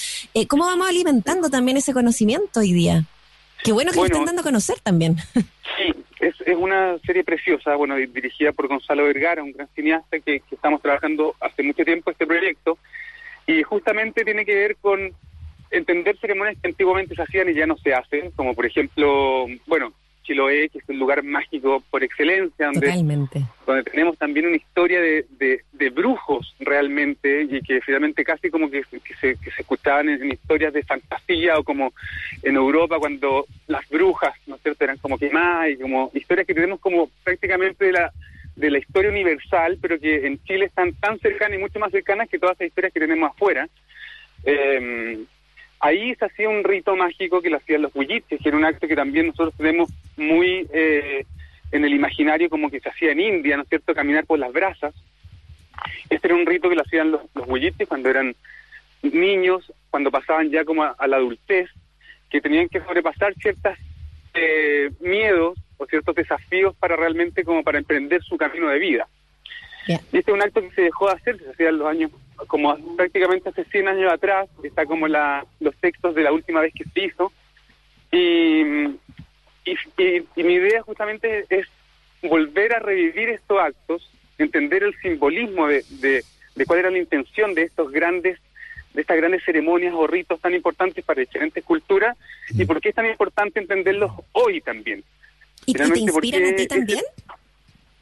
¿Cómo 0.48 0.66
vamos 0.66 0.88
alimentando 0.88 1.50
también 1.50 1.78
ese 1.78 1.94
conocimiento 1.94 2.60
hoy 2.60 2.74
día? 2.74 3.06
Qué 3.64 3.72
bueno 3.72 3.92
que 3.92 3.98
lo 3.98 4.06
estén 4.06 4.26
dando 4.26 4.42
a 4.42 4.44
conocer 4.44 4.80
también. 4.80 5.18
Sí, 5.78 5.94
es, 6.22 6.40
es 6.46 6.56
una 6.56 6.98
serie 7.00 7.24
preciosa, 7.24 7.76
bueno, 7.76 7.96
dirigida 7.96 8.52
por 8.52 8.68
Gonzalo 8.68 9.06
Vergara, 9.06 9.44
un 9.44 9.52
gran 9.52 9.68
cineasta 9.76 10.20
que, 10.20 10.42
estamos 10.52 10.82
trabajando 10.82 11.36
hace 11.40 11.64
mucho 11.64 11.84
tiempo 11.84 12.12
este 12.12 12.28
proyecto, 12.28 12.78
y 13.48 13.64
justamente 13.64 14.24
tiene 14.24 14.46
que 14.46 14.56
ver 14.56 14.76
con 14.78 15.12
entender 15.72 16.18
ceremonias 16.18 16.58
que 16.62 16.70
antiguamente 16.70 17.16
se 17.16 17.24
hacían 17.24 17.50
y 17.50 17.56
ya 17.56 17.66
no 17.66 17.76
se 17.78 17.94
hacen, 17.94 18.32
como 18.32 18.54
por 18.54 18.66
ejemplo, 18.68 19.48
bueno, 19.66 19.94
Chiloé, 20.24 20.70
que 20.70 20.80
es 20.80 20.90
un 20.90 21.00
lugar 21.00 21.24
mágico 21.24 21.84
por 21.90 22.04
excelencia, 22.04 22.68
donde, 22.68 23.38
donde 23.66 23.84
tenemos 23.84 24.18
también 24.18 24.48
una 24.48 24.56
historia 24.56 25.00
de, 25.02 25.26
de, 25.72 25.90
brujos 25.90 26.56
realmente 26.60 27.44
y 27.44 27.62
que 27.62 27.82
finalmente 27.82 28.24
casi 28.24 28.50
como 28.50 28.70
que, 28.70 28.84
se, 28.84 29.00
que 29.36 29.52
se 29.52 29.62
escuchaban 29.62 30.10
en, 30.10 30.32
historias 30.32 30.74
de 30.74 30.84
fantasía 30.84 31.58
o 31.58 31.64
como 31.64 31.94
en 32.44 32.56
Europa 32.56 32.98
cuando 33.00 33.46
las 33.68 33.88
brujas, 33.90 34.34
¿no 34.48 34.56
es 34.56 34.62
cierto?, 34.62 34.84
eran 34.84 34.98
como 34.98 35.18
quemadas 35.18 35.72
y 35.72 35.78
como 35.78 36.12
historias 36.14 36.48
que 36.48 36.54
tenemos 36.54 36.80
como 36.80 37.10
prácticamente 37.24 37.86
de 37.86 37.92
la 37.94 38.12
de 38.56 38.70
la 38.70 38.80
historia 38.80 39.10
universal, 39.10 39.78
pero 39.82 40.00
que 40.00 40.28
en 40.28 40.44
Chile 40.44 40.66
están 40.66 40.94
tan 40.94 41.18
cercanas 41.20 41.58
y 41.58 41.62
mucho 41.62 41.80
más 41.80 41.92
cercanas 41.92 42.30
que 42.30 42.38
todas 42.38 42.58
las 42.60 42.68
historias 42.68 42.94
que 42.94 43.00
tenemos 43.00 43.32
afuera. 43.32 43.68
Eh, 44.44 45.24
ahí 45.82 46.16
se 46.16 46.26
hacía 46.26 46.48
un 46.48 46.64
rito 46.64 46.96
mágico 46.96 47.42
que 47.42 47.50
lo 47.50 47.58
hacían 47.58 47.82
los 47.82 47.94
bulliches, 47.94 48.40
que 48.40 48.50
era 48.50 48.58
un 48.58 48.66
acto 48.66 48.88
que 48.88 48.96
también 48.96 49.28
nosotros 49.28 49.54
tenemos 49.58 49.90
muy 50.16 50.68
eh, 50.72 51.26
en 51.72 51.86
el 51.86 51.94
imaginario 51.94 52.50
como 52.50 52.70
que 52.70 52.80
se 52.80 52.90
hacía 52.90 53.12
en 53.12 53.20
India, 53.20 53.58
¿no 53.58 53.64
es 53.64 53.70
cierto?, 53.70 53.94
caminar 53.96 54.26
por 54.26 54.40
las 54.40 54.54
brasas. 54.54 54.94
Este 56.10 56.28
era 56.28 56.36
un 56.36 56.46
rito 56.46 56.70
que 56.70 56.76
lo 56.76 56.84
hacían 56.84 57.12
los, 57.12 57.22
los 57.34 57.48
cuando 57.88 58.10
eran 58.10 58.36
niños, 59.02 59.74
cuando 59.90 60.12
pasaban 60.12 60.52
ya 60.52 60.64
como 60.64 60.84
a, 60.84 61.08
la 61.08 61.18
adultez, 61.18 61.70
que 62.30 62.42
tenían 62.42 62.70
que 62.70 62.82
sobrepasar 62.82 63.34
ciertos 63.36 63.78
eh, 64.34 64.92
miedos 65.00 65.58
o 65.78 65.86
ciertos 65.88 66.16
desafíos 66.16 66.76
para 66.76 66.96
realmente 66.96 67.44
como 67.44 67.64
para 67.64 67.80
emprender 67.80 68.22
su 68.22 68.38
camino 68.38 68.68
de 68.70 68.80
vida. 68.80 69.08
Y 69.88 69.94
este 69.94 70.20
es 70.20 70.28
un 70.28 70.42
acto 70.42 70.62
que 70.62 70.72
se 70.72 70.82
dejó 70.84 71.08
de 71.08 71.14
hacer, 71.14 71.38
se 71.40 71.50
hacía 71.50 71.70
en 71.70 71.78
los 71.80 71.88
años, 71.88 72.12
como 72.48 72.78
prácticamente 72.96 73.50
hace 73.50 73.64
100 73.66 73.88
años 73.88 74.12
atrás, 74.12 74.50
está 74.64 74.86
como 74.86 75.08
la, 75.08 75.46
los 75.60 75.76
textos 75.78 76.16
de 76.16 76.24
la 76.24 76.32
última 76.32 76.62
vez 76.62 76.74
que 76.74 76.86
se 76.86 77.06
hizo. 77.06 77.32
Y, 78.12 78.62
y, 79.66 80.44
mi 80.44 80.54
idea 80.54 80.82
justamente 80.82 81.46
es 81.50 81.68
volver 82.22 82.74
a 82.74 82.80
revivir 82.80 83.30
estos 83.30 83.60
actos, 83.60 84.12
entender 84.38 84.84
el 84.84 84.96
simbolismo 85.02 85.68
de, 85.68 85.84
de, 86.02 86.24
de 86.56 86.66
cuál 86.66 86.80
era 86.80 86.92
la 86.92 86.98
intención 86.98 87.54
de 87.54 87.64
estos 87.64 87.92
grandes 87.92 88.40
de 88.94 89.02
estas 89.02 89.18
grandes 89.18 89.44
ceremonias 89.46 89.94
o 89.96 90.06
ritos 90.08 90.40
tan 90.42 90.54
importantes 90.54 91.04
para 91.06 91.22
diferentes 91.22 91.64
culturas 91.64 92.18
y 92.50 92.66
por 92.66 92.82
qué 92.82 92.90
es 92.90 92.96
tan 92.96 93.06
importante 93.06 93.60
entenderlos 93.60 94.12
hoy 94.34 94.62
también. 94.62 95.04
¿Y, 95.66 95.74
te 95.74 95.84
inspiran 95.98 96.46
a 96.46 96.56
ti 96.56 96.68
también? 96.68 97.02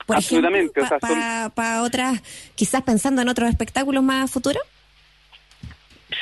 Por 0.10 0.18
Absolutamente. 0.18 0.82
ejemplo, 0.82 1.52
para 1.54 1.84
otras, 1.84 2.20
quizás 2.56 2.82
pensando 2.82 3.22
en 3.22 3.30
otros 3.30 3.48
espectáculos 3.48 4.02
más 4.02 4.32
futuros? 4.32 4.64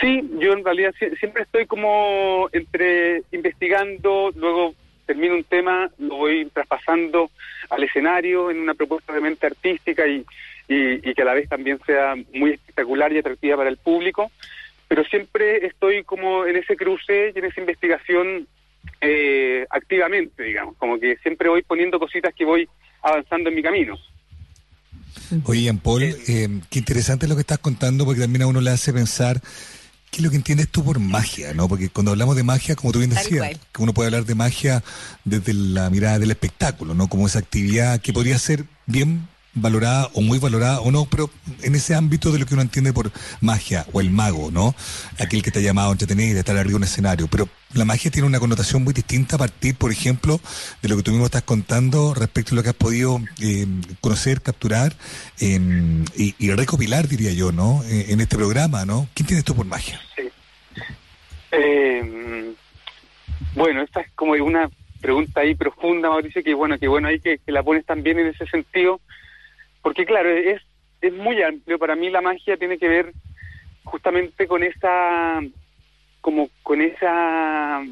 Sí, 0.02 0.30
yo 0.40 0.52
en 0.52 0.66
realidad 0.66 0.94
siempre 1.18 1.44
estoy 1.44 1.66
como 1.66 2.50
entre 2.52 3.24
investigando, 3.32 4.34
luego 4.36 4.76
termino 5.06 5.36
un 5.36 5.46
tema, 5.46 5.90
lo 6.00 6.18
voy 6.18 6.50
traspasando 6.54 7.32
al 7.70 7.82
escenario 7.82 8.52
en 8.52 8.60
una 8.60 8.74
propuesta 8.74 9.14
de 9.14 9.22
mente 9.22 9.48
artística 9.48 10.06
y, 10.06 10.26
y, 10.68 11.14
que 11.14 11.22
a 11.22 11.26
la 11.26 11.34
vez 11.34 11.48
también 11.48 11.80
sea 11.86 12.16
muy 12.34 12.52
espectacular 12.52 13.14
y 13.14 13.20
atractiva 13.20 13.56
para 13.56 13.70
el 13.70 13.78
público, 13.78 14.32
pero 14.90 15.06
siempre 15.06 15.66
estoy 15.66 16.04
como 16.04 16.46
en 16.46 16.58
ese 16.58 16.76
cruce 16.76 17.32
y 17.34 17.40
en 17.40 17.46
esa 17.46 17.62
investigación 17.62 18.48
eh, 19.00 19.66
activamente, 19.70 20.44
digamos, 20.44 20.76
como 20.78 21.00
que 21.00 21.16
siempre 21.18 21.48
voy 21.48 21.62
poniendo 21.62 22.00
cositas 22.00 22.34
que 22.34 22.44
voy 22.44 22.68
avanzando 23.08 23.50
en 23.50 23.56
mi 23.56 23.62
camino. 23.62 23.98
Oye, 25.46 25.64
Jean 25.64 25.80
Paul, 25.80 26.04
eh, 26.04 26.62
qué 26.70 26.80
interesante 26.80 27.28
lo 27.28 27.36
que 27.36 27.42
estás 27.42 27.60
contando 27.60 28.06
porque 28.06 28.22
también 28.22 28.44
a 28.44 28.48
uno 28.48 28.62
le 28.62 28.72
hace 28.72 28.94
pensar 28.94 29.42
qué 30.12 30.18
es 30.18 30.24
lo 30.24 30.30
que 30.30 30.38
entiendes 30.38 30.70
tú 30.70 30.84
por 30.84 31.00
magia, 31.00 31.54
¿no? 31.54 31.68
Porque 31.68 31.90
cuando 31.90 32.12
hablamos 32.12 32.36
de 32.36 32.44
magia, 32.44 32.76
como 32.76 32.94
tú 32.94 33.00
bien 33.00 33.10
decías, 33.10 33.58
que 33.72 33.82
uno 33.82 33.94
puede 33.94 34.08
hablar 34.08 34.26
de 34.26 34.36
magia 34.36 34.84
desde 35.26 35.54
la 35.54 35.90
mirada 35.90 36.20
del 36.20 36.32
espectáculo, 36.32 36.94
¿no? 36.94 37.08
Como 37.08 37.28
esa 37.28 37.40
actividad 37.40 38.00
que 38.00 38.14
podría 38.14 38.38
ser 38.38 38.66
bien 38.86 39.28
valorada 39.58 40.10
o 40.14 40.22
muy 40.22 40.40
valorada 40.40 40.82
o 40.82 40.92
no, 40.92 41.06
pero 41.06 41.30
en 41.62 41.76
ese 41.76 41.96
ámbito 41.96 42.32
de 42.32 42.40
lo 42.40 42.46
que 42.46 42.54
uno 42.54 42.64
entiende 42.64 42.94
por 42.94 43.12
magia 43.42 43.86
o 43.94 44.02
el 44.02 44.10
mago, 44.10 44.52
¿no? 44.52 44.76
Aquel 45.20 45.44
que 45.44 45.52
te 45.52 45.60
ha 45.60 45.62
llamado 45.62 45.90
a 45.90 45.92
entretener 45.92 46.36
y 46.36 46.40
estar 46.40 46.56
arriba 46.56 46.72
de 46.72 46.76
un 46.76 46.84
escenario. 46.84 47.28
Pero 47.28 47.50
la 47.74 47.86
magia 47.86 48.12
tiene 48.12 48.28
una 48.28 48.40
connotación 48.40 48.84
muy 48.84 48.94
distinta 48.94 49.36
a 49.36 49.40
partir, 49.40 49.76
por 49.76 49.92
ejemplo, 49.92 50.40
de 50.82 50.90
lo 50.90 50.98
que 50.98 51.04
tú 51.04 51.12
mismo 51.12 51.26
estás 51.26 51.44
contando 51.44 52.14
respecto 52.14 52.54
a 52.54 52.56
lo 52.56 52.64
que 52.64 52.70
has 52.70 52.76
podido 52.76 53.20
eh, 53.42 53.66
conocer, 54.02 54.42
capturar 54.42 54.94
y, 55.40 56.52
recopilar, 56.52 57.08
diría 57.08 57.34
yo, 57.34 57.52
¿no? 57.52 57.84
Eh, 57.86 58.08
en 58.10 58.22
este 58.22 58.36
programa, 58.36 58.86
¿no? 58.86 59.08
¿Quién 59.14 59.28
tienes 59.28 59.46
tú 59.46 59.56
por 59.56 59.66
magia? 59.66 60.00
Sí. 60.16 60.24
Eh, 61.52 62.54
bueno, 63.54 63.82
esta 63.82 64.02
es 64.02 64.12
como 64.16 64.34
una 64.34 64.70
pregunta 65.02 65.42
ahí 65.42 65.56
profunda, 65.56 66.10
Mauricio, 66.10 66.44
que 66.44 66.54
bueno, 66.54 66.78
que 66.80 66.88
bueno 66.88 67.08
ahí 67.08 67.20
que 67.20 67.40
la 67.48 67.64
pones 67.64 67.86
también 67.86 68.20
en 68.20 68.28
ese 68.28 68.46
sentido 68.48 69.00
porque 69.88 70.06
claro, 70.06 70.30
es, 70.30 70.62
es 71.00 71.14
muy 71.14 71.42
amplio. 71.42 71.80
Para 71.80 71.96
mí 71.96 72.10
la 72.10 72.20
magia 72.20 72.58
tiene 72.58 72.78
que 72.78 72.90
ver 72.90 73.14
justamente 73.86 74.46
con 74.46 74.62
esa, 74.62 75.40
como 76.20 76.50
con 76.62 76.82
esa, 76.82 77.86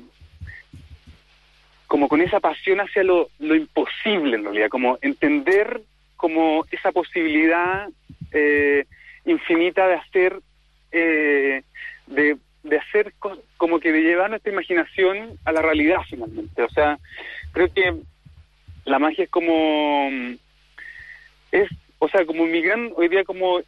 como 1.88 2.10
con 2.10 2.20
esa 2.20 2.42
pasión 2.42 2.82
hacia 2.82 3.02
lo, 3.02 3.30
lo 3.40 3.56
imposible 3.56 4.36
en 4.36 4.44
realidad, 4.44 4.68
como 4.68 4.98
entender 5.02 5.84
como 6.18 6.66
esa 6.70 6.92
posibilidad 6.92 7.88
eh, 8.34 8.84
infinita 9.24 9.88
de 9.88 9.94
hacer, 9.94 10.42
eh, 10.92 11.64
de, 12.08 12.36
de 12.64 12.78
hacer 12.78 13.14
como 13.56 13.80
que 13.80 13.94
de 13.94 14.02
llevar 14.02 14.32
nuestra 14.32 14.52
imaginación 14.52 15.40
a 15.46 15.54
la 15.54 15.62
realidad 15.62 16.00
finalmente. 16.10 16.62
O 16.62 16.70
sea, 16.72 17.00
creo 17.54 17.74
que 17.74 17.96
la 18.84 19.00
magia 19.00 19.24
es 19.24 19.30
como 19.30 20.10
es 21.54 21.70
o 22.06 22.10
sea, 22.10 22.24
como 22.24 22.46
mi 22.46 22.62
gran, 22.62 22.92
hoy 22.96 23.08
día 23.08 23.24
como, 23.24 23.62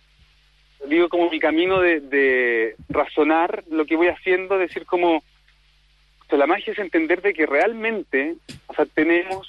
digo, 0.88 1.10
como 1.10 1.30
mi 1.30 1.40
camino 1.40 1.82
de, 1.82 2.76
razonar 2.88 3.64
lo 3.72 3.86
que 3.86 3.96
voy 3.96 4.10
haciendo, 4.10 4.60
decir 4.60 4.86
como, 4.86 5.18
o 5.18 5.24
sea, 6.30 6.38
la 6.38 6.46
magia 6.46 6.72
es 6.72 6.78
entender 6.78 7.24
de 7.24 7.34
que 7.34 7.48
realmente, 7.48 8.36
o 8.68 8.76
sea, 8.76 8.86
tenemos 8.86 9.48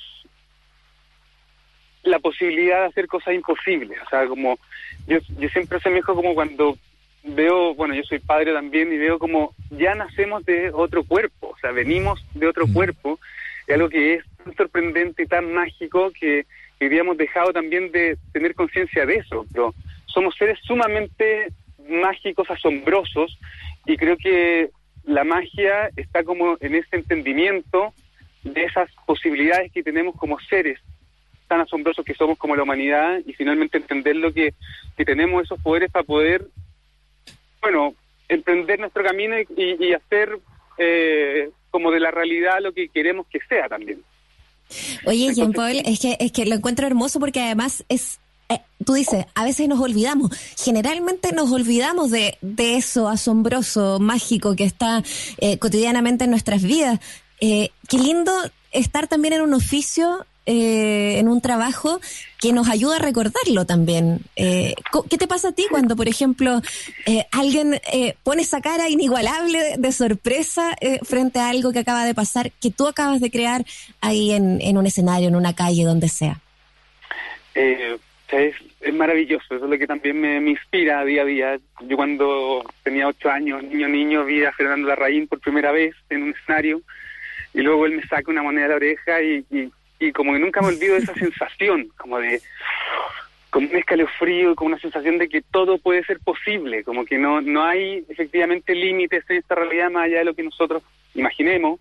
la 2.02 2.18
posibilidad 2.18 2.80
de 2.80 2.87
hacer 2.87 3.09
cosas 3.09 3.35
imposibles, 3.35 3.99
o 4.07 4.09
sea, 4.09 4.26
como, 4.26 4.59
yo, 5.07 5.18
yo 5.38 5.49
siempre 5.50 5.80
se 5.80 5.90
me 5.90 5.97
dijo 5.97 6.14
como 6.14 6.35
cuando 6.35 6.78
veo, 7.25 7.75
bueno, 7.75 7.95
yo 7.95 8.04
soy 8.04 8.21
padre 8.21 8.54
también 8.54 8.90
y 8.90 8.97
veo 8.97 9.18
como 9.18 9.54
ya 9.68 9.95
nacemos 9.95 10.47
de 10.47 10.71
otro 10.73 11.04
cuerpo, 11.04 11.49
o 11.49 11.59
sea, 11.59 11.73
venimos 11.73 12.25
de 12.33 12.47
otro 12.47 12.66
cuerpo, 12.73 13.21
es 13.66 13.75
algo 13.75 13.90
que 13.90 14.14
es 14.14 14.25
tan 14.42 14.57
sorprendente 14.57 15.25
y 15.25 15.26
tan 15.26 15.52
mágico 15.52 16.11
que 16.18 16.47
habíamos 16.87 17.16
dejado 17.16 17.52
también 17.52 17.90
de 17.92 18.16
tener 18.32 18.54
conciencia 18.54 19.04
de 19.06 19.16
eso, 19.16 19.44
pero 19.52 19.75
somos 20.06 20.35
seres 20.37 20.58
sumamente 20.62 21.49
mágicos, 21.88 22.50
asombrosos, 22.50 23.38
y 23.87 23.97
creo 23.97 24.16
que 24.16 24.70
la 25.04 25.25
magia 25.25 25.90
está 25.97 26.23
como 26.23 26.56
en 26.61 26.75
ese 26.75 26.97
entendimiento 26.97 27.92
de 28.42 28.64
esas 28.64 28.90
posibilidades 29.06 29.73
que 29.73 29.82
tenemos 29.82 30.14
como 30.16 30.38
seres 30.40 30.78
tan 31.49 31.61
asombrosos 31.62 32.04
que 32.04 32.14
somos 32.14 32.38
como 32.38 32.54
la 32.54 32.62
humanidad 32.62 33.20
y 33.26 33.32
finalmente 33.32 33.78
entender 33.78 34.16
lo 34.16 34.32
que, 34.32 34.54
que 34.97 35.04
tenemos 35.04 35.42
esos 35.42 35.61
poderes 35.61 35.90
para 35.90 36.04
poder, 36.04 36.47
bueno, 37.61 37.94
emprender 38.28 38.78
nuestro 38.78 39.02
camino 39.02 39.35
y, 39.56 39.92
hacer 39.94 40.38
eh, 40.76 41.50
como 41.70 41.90
de 41.90 42.00
la 42.00 42.11
realidad 42.11 42.61
lo 42.61 42.73
que 42.73 42.88
queremos 42.88 43.26
que 43.28 43.40
sea 43.49 43.68
también. 43.68 44.02
Oye, 45.06 45.34
Jean 45.34 45.52
Paul, 45.52 45.76
es 45.84 45.98
que, 45.98 46.16
es 46.20 46.32
que 46.32 46.46
lo 46.46 46.54
encuentro 46.54 46.87
hermoso 46.87 47.20
porque 47.20 47.40
además 47.40 47.84
es 47.88 48.18
eh, 48.50 48.60
tú 48.84 48.94
dices, 48.94 49.26
a 49.34 49.44
veces 49.44 49.68
nos 49.68 49.78
olvidamos, 49.78 50.30
generalmente 50.56 51.32
nos 51.32 51.52
olvidamos 51.52 52.10
de, 52.10 52.38
de 52.40 52.76
eso 52.76 53.08
asombroso, 53.08 53.98
mágico 54.00 54.56
que 54.56 54.64
está 54.64 55.02
eh, 55.37 55.58
cotidianamente 55.58 56.25
en 56.25 56.30
nuestras 56.30 56.62
vidas. 56.62 56.98
Eh, 57.40 57.70
qué 57.88 57.98
lindo 57.98 58.32
estar 58.72 59.06
también 59.06 59.34
en 59.34 59.42
un 59.42 59.52
oficio 59.52 60.25
eh, 60.50 61.19
en 61.19 61.28
un 61.28 61.43
trabajo 61.43 62.00
que 62.40 62.55
nos 62.55 62.71
ayuda 62.71 62.97
a 62.97 63.00
recordarlo 63.00 63.67
también. 63.67 64.21
Eh, 64.35 64.75
¿Qué 65.11 65.19
te 65.19 65.26
pasa 65.26 65.49
a 65.49 65.52
ti 65.52 65.67
cuando, 65.69 65.95
por 65.95 66.09
ejemplo, 66.09 66.62
eh, 67.05 67.26
alguien 67.33 67.78
eh, 67.93 68.14
pone 68.23 68.43
esa 68.43 68.62
cara 68.62 68.88
inigualable 68.88 69.76
de, 69.76 69.93
sorpresa 69.93 70.75
frente 71.02 71.38
a 71.38 71.50
algo 71.50 71.73
que 71.73 71.81
acaba 71.81 72.07
de 72.07 72.14
pasar, 72.14 72.50
que 72.62 72.71
tú 72.71 72.87
acabas 72.87 73.21
de 73.21 73.31
crear 73.31 73.64
ahí 74.00 74.33
en, 74.33 74.59
en 74.62 74.78
un 74.78 74.87
escenario, 74.87 75.28
en 75.28 75.37
una 75.37 75.55
calle, 75.55 75.85
donde 75.85 76.09
sea? 76.09 76.40
es, 77.55 78.55
es, 78.81 78.95
maravilloso, 78.95 79.55
eso 79.55 79.64
es 79.64 79.71
lo 79.71 79.78
que 79.78 79.87
también 79.87 80.19
me, 80.19 80.50
inspira 80.50 81.05
día 81.05 81.23
a 81.23 81.25
día. 81.26 81.59
Yo 81.83 81.97
cuando 81.97 82.64
tenía 82.85 83.09
ocho 83.09 83.28
años, 83.28 83.62
niño, 83.64 83.88
niño, 83.88 84.25
vi 84.25 84.45
a 84.45 84.52
Fernando 84.52 84.88
Larraín 84.88 85.26
por 85.26 85.40
primera 85.40 85.73
vez 85.73 85.95
en 86.09 86.23
un 86.23 86.31
escenario 86.31 86.81
y 87.52 87.61
luego 87.61 87.85
él 87.85 87.97
me 87.97 88.07
saca 88.07 88.31
una 88.31 88.43
moneda 88.43 88.64
de 88.64 88.69
la 88.69 88.76
oreja 88.76 89.23
y, 89.23 89.45
y 89.50 89.71
como 90.12 90.33
que 90.33 90.38
nunca 90.38 90.61
me 90.61 90.69
olvido 90.69 90.95
de 90.95 91.00
esa 91.00 91.14
sensación, 91.26 91.88
como 91.97 92.19
de 92.19 92.40
como 93.50 93.67
un 93.69 93.76
escalofrío, 93.76 94.55
como 94.55 94.69
una 94.69 94.78
sensación 94.78 95.17
de 95.17 95.28
que 95.28 95.40
todo 95.40 95.78
puede 95.78 96.05
ser 96.05 96.21
posible, 96.21 96.85
como 96.85 97.07
que 97.07 97.17
no, 97.17 97.40
no 97.40 97.64
hay 97.64 98.05
efectivamente 98.09 98.75
límites 98.75 99.25
en 99.28 99.38
esta 99.38 99.55
realidad 99.55 99.90
más 99.90 100.05
allá 100.05 100.19
de 100.19 100.25
lo 100.26 100.35
que 100.35 100.43
nosotros 100.43 100.83
imaginemos. 101.14 101.81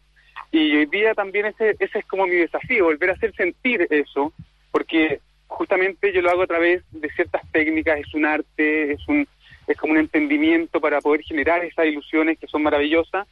Y 0.50 0.78
hoy 0.78 0.86
día 0.86 1.14
también 1.14 1.48
ese, 1.48 1.76
ese 1.80 2.00
es 2.00 2.06
como 2.06 2.26
mi 2.26 2.38
desafío, 2.38 2.86
volver 2.86 3.10
a 3.10 3.14
hacer 3.14 3.36
sentir 3.36 3.86
eso, 3.90 4.32
porque 4.72 5.20
justamente 5.48 6.14
yo 6.14 6.22
lo 6.22 6.30
hago 6.30 6.44
a 6.44 6.48
través 6.48 6.84
de 6.92 7.10
ciertas 7.10 7.42
técnicas, 7.52 8.00
es 8.00 8.14
un 8.14 8.26
arte, 8.26 8.94
es 8.94 9.08
un 9.08 9.28
es 9.68 9.78
como 9.78 9.94
un 9.94 10.00
entendimiento 10.00 10.80
para 10.80 11.02
poder 11.02 11.24
generar 11.24 11.64
esas 11.66 11.86
ilusiones 11.86 12.40
que 12.40 12.48
son 12.48 12.64
maravillosas, 12.64 13.28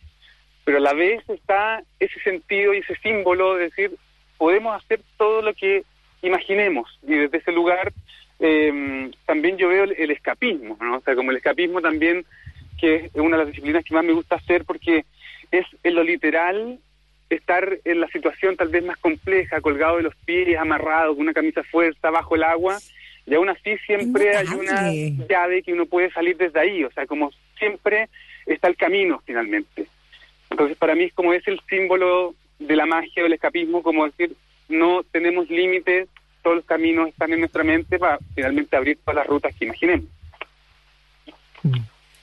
pero 0.65 0.77
a 0.77 0.81
la 0.81 0.93
vez 0.93 1.23
está 1.29 1.81
ese 1.99 2.19
sentido 2.19 2.73
y 2.73 2.79
ese 2.79 2.95
símbolo 2.97 3.55
de 3.55 3.65
decir, 3.65 3.91
podemos 4.37 4.75
hacer 4.75 5.01
todo 5.17 5.41
lo 5.41 5.53
que 5.53 5.83
imaginemos. 6.21 6.99
Y 7.03 7.15
desde 7.15 7.37
ese 7.37 7.51
lugar 7.51 7.93
eh, 8.39 9.11
también 9.25 9.57
yo 9.57 9.69
veo 9.69 9.85
el, 9.85 10.11
escapismo, 10.11 10.77
¿no? 10.81 10.97
O 10.97 11.01
sea, 11.01 11.15
como 11.15 11.31
el 11.31 11.37
escapismo 11.37 11.81
también, 11.81 12.25
que 12.79 12.95
es 13.13 13.15
una 13.15 13.37
de 13.37 13.43
las 13.43 13.47
disciplinas 13.47 13.83
que 13.83 13.93
más 13.93 14.03
me 14.03 14.13
gusta 14.13 14.35
hacer 14.35 14.65
porque 14.65 15.05
es 15.51 15.65
en 15.83 15.95
lo 15.95 16.03
literal 16.03 16.79
estar 17.29 17.79
en 17.85 18.01
la 18.01 18.07
situación 18.09 18.55
tal 18.55 18.69
vez 18.69 18.83
más 18.83 18.97
compleja, 18.97 19.61
colgado 19.61 19.97
de 19.97 20.03
los 20.03 20.15
pies, 20.25 20.57
amarrado, 20.57 21.13
con 21.13 21.23
una 21.23 21.33
camisa 21.33 21.63
fuerza, 21.63 22.11
bajo 22.11 22.35
el 22.35 22.43
agua, 22.43 22.77
y 23.25 23.33
aún 23.33 23.49
así 23.49 23.77
siempre 23.85 24.35
hay 24.35 24.47
una 24.47 24.91
llave 25.27 25.63
que 25.63 25.73
uno 25.73 25.85
puede 25.87 26.11
salir 26.11 26.37
desde 26.37 26.59
ahí, 26.59 26.83
o 26.83 26.91
sea, 26.91 27.07
como 27.07 27.31
siempre 27.57 28.09
está 28.45 28.67
el 28.67 28.75
camino 28.75 29.21
finalmente. 29.25 29.87
Entonces 30.51 30.77
para 30.77 30.93
mí 30.93 31.05
es 31.05 31.13
como 31.13 31.33
es 31.33 31.47
el 31.47 31.59
símbolo 31.67 32.35
de 32.59 32.75
la 32.75 32.85
magia 32.85 33.23
del 33.23 33.33
escapismo, 33.33 33.83
como 33.83 34.05
decir, 34.05 34.35
no 34.69 35.03
tenemos 35.11 35.49
límites, 35.49 36.07
todos 36.41 36.57
los 36.57 36.65
caminos 36.65 37.09
están 37.09 37.33
en 37.33 37.39
nuestra 37.39 37.63
mente 37.63 37.97
para 37.97 38.19
finalmente 38.33 38.75
abrir 38.75 38.97
todas 39.03 39.15
las 39.15 39.27
rutas 39.27 39.53
que 39.55 39.65
imaginemos. 39.65 40.05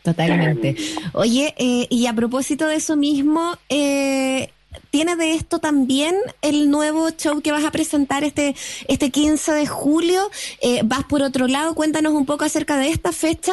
Totalmente. 0.02 0.76
Oye, 1.12 1.54
eh, 1.58 1.86
y 1.88 2.06
a 2.06 2.12
propósito 2.12 2.66
de 2.66 2.76
eso 2.76 2.96
mismo, 2.96 3.56
eh, 3.68 4.50
¿tiene 4.90 5.16
de 5.16 5.34
esto 5.34 5.60
también 5.60 6.14
el 6.40 6.70
nuevo 6.70 7.10
show 7.10 7.40
que 7.40 7.52
vas 7.52 7.64
a 7.64 7.70
presentar 7.70 8.24
este, 8.24 8.54
este 8.88 9.10
15 9.10 9.52
de 9.52 9.66
julio? 9.66 10.30
Eh, 10.60 10.80
¿Vas 10.84 11.04
por 11.04 11.22
otro 11.22 11.46
lado? 11.46 11.74
Cuéntanos 11.74 12.14
un 12.14 12.26
poco 12.26 12.44
acerca 12.44 12.76
de 12.78 12.88
esta 12.88 13.12
fecha 13.12 13.52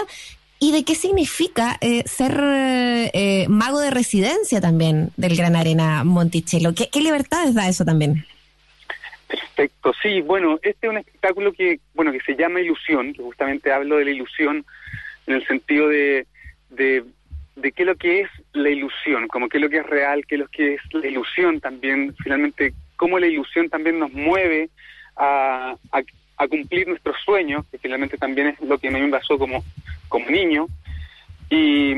y 0.60 0.72
de 0.74 0.84
qué 0.84 0.96
significa 0.96 1.78
eh, 1.82 2.04
ser 2.06 2.38
eh, 2.42 3.46
mago 3.48 3.80
de 3.80 3.92
residencia 3.92 4.60
también 4.60 5.12
del 5.16 5.36
Gran 5.36 5.56
Arena 5.56 6.04
Monticello. 6.04 6.76
¿Qué, 6.76 6.90
¿Qué 6.90 7.02
libertades 7.02 7.56
da 7.56 7.68
eso 7.70 7.86
también? 7.86 8.26
Perfecto, 9.30 9.94
sí, 10.02 10.22
bueno, 10.22 10.60
este 10.64 10.88
es 10.88 10.90
un 10.92 10.98
espectáculo 10.98 11.54
que, 11.54 11.80
bueno, 11.94 12.12
que 12.12 12.20
se 12.22 12.36
llama 12.36 12.62
Ilusión, 12.62 13.14
que 13.14 13.22
justamente 13.22 13.72
hablo 13.72 13.98
de 13.98 14.06
la 14.06 14.12
ilusión 14.12 14.66
en 15.28 15.36
el 15.36 15.46
sentido 15.46 15.88
de, 15.88 16.26
de, 16.72 17.04
qué 17.62 17.84
es 17.84 17.86
lo 17.86 17.96
que 17.96 18.22
es 18.22 18.30
la 18.54 18.70
ilusión, 18.70 19.28
como 19.28 19.48
qué 19.48 19.58
es 19.58 19.62
lo 19.62 19.70
que 19.70 19.78
es 19.78 19.86
real, 19.86 20.26
qué 20.26 20.36
es 20.36 20.40
lo 20.40 20.48
que 20.48 20.74
es 20.74 20.82
la 20.92 21.08
ilusión 21.08 21.60
también, 21.60 22.16
finalmente, 22.24 22.74
cómo 22.96 23.20
la 23.20 23.28
ilusión 23.28 23.70
también 23.70 24.00
nos 24.00 24.12
mueve 24.12 24.70
a, 25.16 25.76
a, 25.92 26.48
cumplir 26.48 26.88
nuestros 26.88 27.16
sueños, 27.24 27.66
que 27.70 27.78
finalmente 27.78 28.18
también 28.18 28.48
es 28.48 28.62
lo 28.62 28.78
que 28.80 28.88
a 28.88 28.92
me 28.92 29.08
pasó 29.10 29.38
como, 29.38 29.64
como 30.10 30.30
niño, 30.30 30.68
y, 31.50 31.94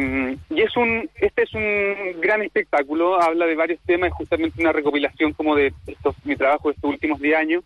y, 0.50 0.62
es 0.62 0.78
un, 0.78 1.10
este 1.16 1.44
es 1.44 1.54
un 1.54 2.22
gran 2.22 2.42
espectáculo, 2.42 3.22
habla 3.22 3.46
de 3.46 3.56
varios 3.56 3.80
temas, 3.86 4.10
es 4.10 4.14
justamente 4.14 4.62
una 4.62 4.72
recopilación 4.72 5.34
como 5.34 5.56
de 5.56 5.74
estos, 5.88 6.16
mi 6.24 6.38
trabajo 6.38 6.70
de 6.70 6.76
estos 6.76 6.90
últimos 6.90 7.20
10 7.20 7.36
años, 7.36 7.64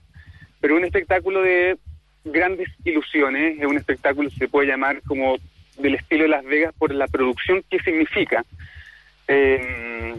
pero 0.60 0.78
un 0.78 0.84
espectáculo 0.84 1.42
de 1.44 1.78
grandes 2.24 2.70
ilusiones, 2.84 3.60
es 3.60 3.66
un 3.66 3.78
espectáculo 3.78 4.32
se 4.32 4.48
puede 4.48 4.68
llamar 4.68 5.02
como 5.04 5.38
del 5.78 5.96
estilo 5.96 6.24
de 6.24 6.30
Las 6.30 6.46
Vegas 6.46 6.74
por 6.75 6.94
la 6.94 7.08
producción 7.08 7.64
que 7.70 7.80
significa. 7.80 8.44
Eh, 9.28 10.16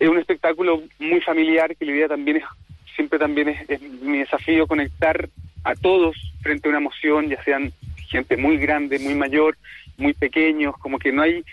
es 0.00 0.08
un 0.08 0.18
espectáculo 0.18 0.82
muy 0.98 1.20
familiar 1.20 1.76
que 1.76 1.84
la 1.84 1.92
idea 1.92 2.08
también 2.08 2.38
es, 2.38 2.44
siempre 2.96 3.20
también 3.20 3.50
es, 3.50 3.70
es 3.70 3.80
mi 3.80 4.18
desafío 4.18 4.66
conectar 4.66 5.28
a 5.62 5.74
todos 5.76 6.16
frente 6.42 6.66
a 6.66 6.70
una 6.70 6.78
emoción, 6.78 7.28
ya 7.28 7.42
sean 7.44 7.72
gente 8.08 8.36
muy 8.36 8.56
grande, 8.58 8.98
muy 8.98 9.14
mayor, 9.14 9.56
muy 9.96 10.14
pequeños, 10.14 10.76
como 10.78 10.98
que 10.98 11.12
no 11.12 11.22
hay 11.22 11.44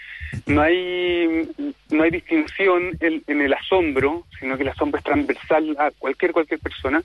no 0.45 0.61
hay 0.61 1.47
no 1.89 2.03
hay 2.03 2.11
distinción 2.11 2.97
en, 2.99 3.23
en 3.27 3.41
el 3.41 3.53
asombro, 3.53 4.25
sino 4.39 4.57
que 4.57 4.63
el 4.63 4.69
asombro 4.69 4.99
es 4.99 5.03
transversal 5.03 5.75
a 5.79 5.91
cualquier 5.91 6.31
cualquier 6.31 6.59
persona. 6.59 7.03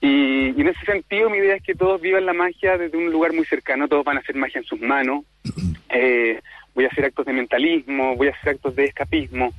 Y, 0.00 0.60
en 0.60 0.68
ese 0.68 0.84
sentido 0.84 1.30
mi 1.30 1.38
idea 1.38 1.56
es 1.56 1.62
que 1.62 1.74
todos 1.74 2.00
vivan 2.00 2.26
la 2.26 2.32
magia 2.32 2.76
desde 2.76 2.98
un 2.98 3.10
lugar 3.10 3.32
muy 3.32 3.46
cercano, 3.46 3.88
todos 3.88 4.04
van 4.04 4.18
a 4.18 4.20
hacer 4.20 4.36
magia 4.36 4.60
en 4.60 4.66
sus 4.66 4.80
manos. 4.80 5.24
Eh, 5.88 6.40
voy 6.74 6.84
a 6.84 6.88
hacer 6.88 7.06
actos 7.06 7.24
de 7.24 7.32
mentalismo, 7.32 8.16
voy 8.16 8.26
a 8.26 8.32
hacer 8.32 8.54
actos 8.54 8.74
de 8.74 8.86
escapismo, 8.86 9.54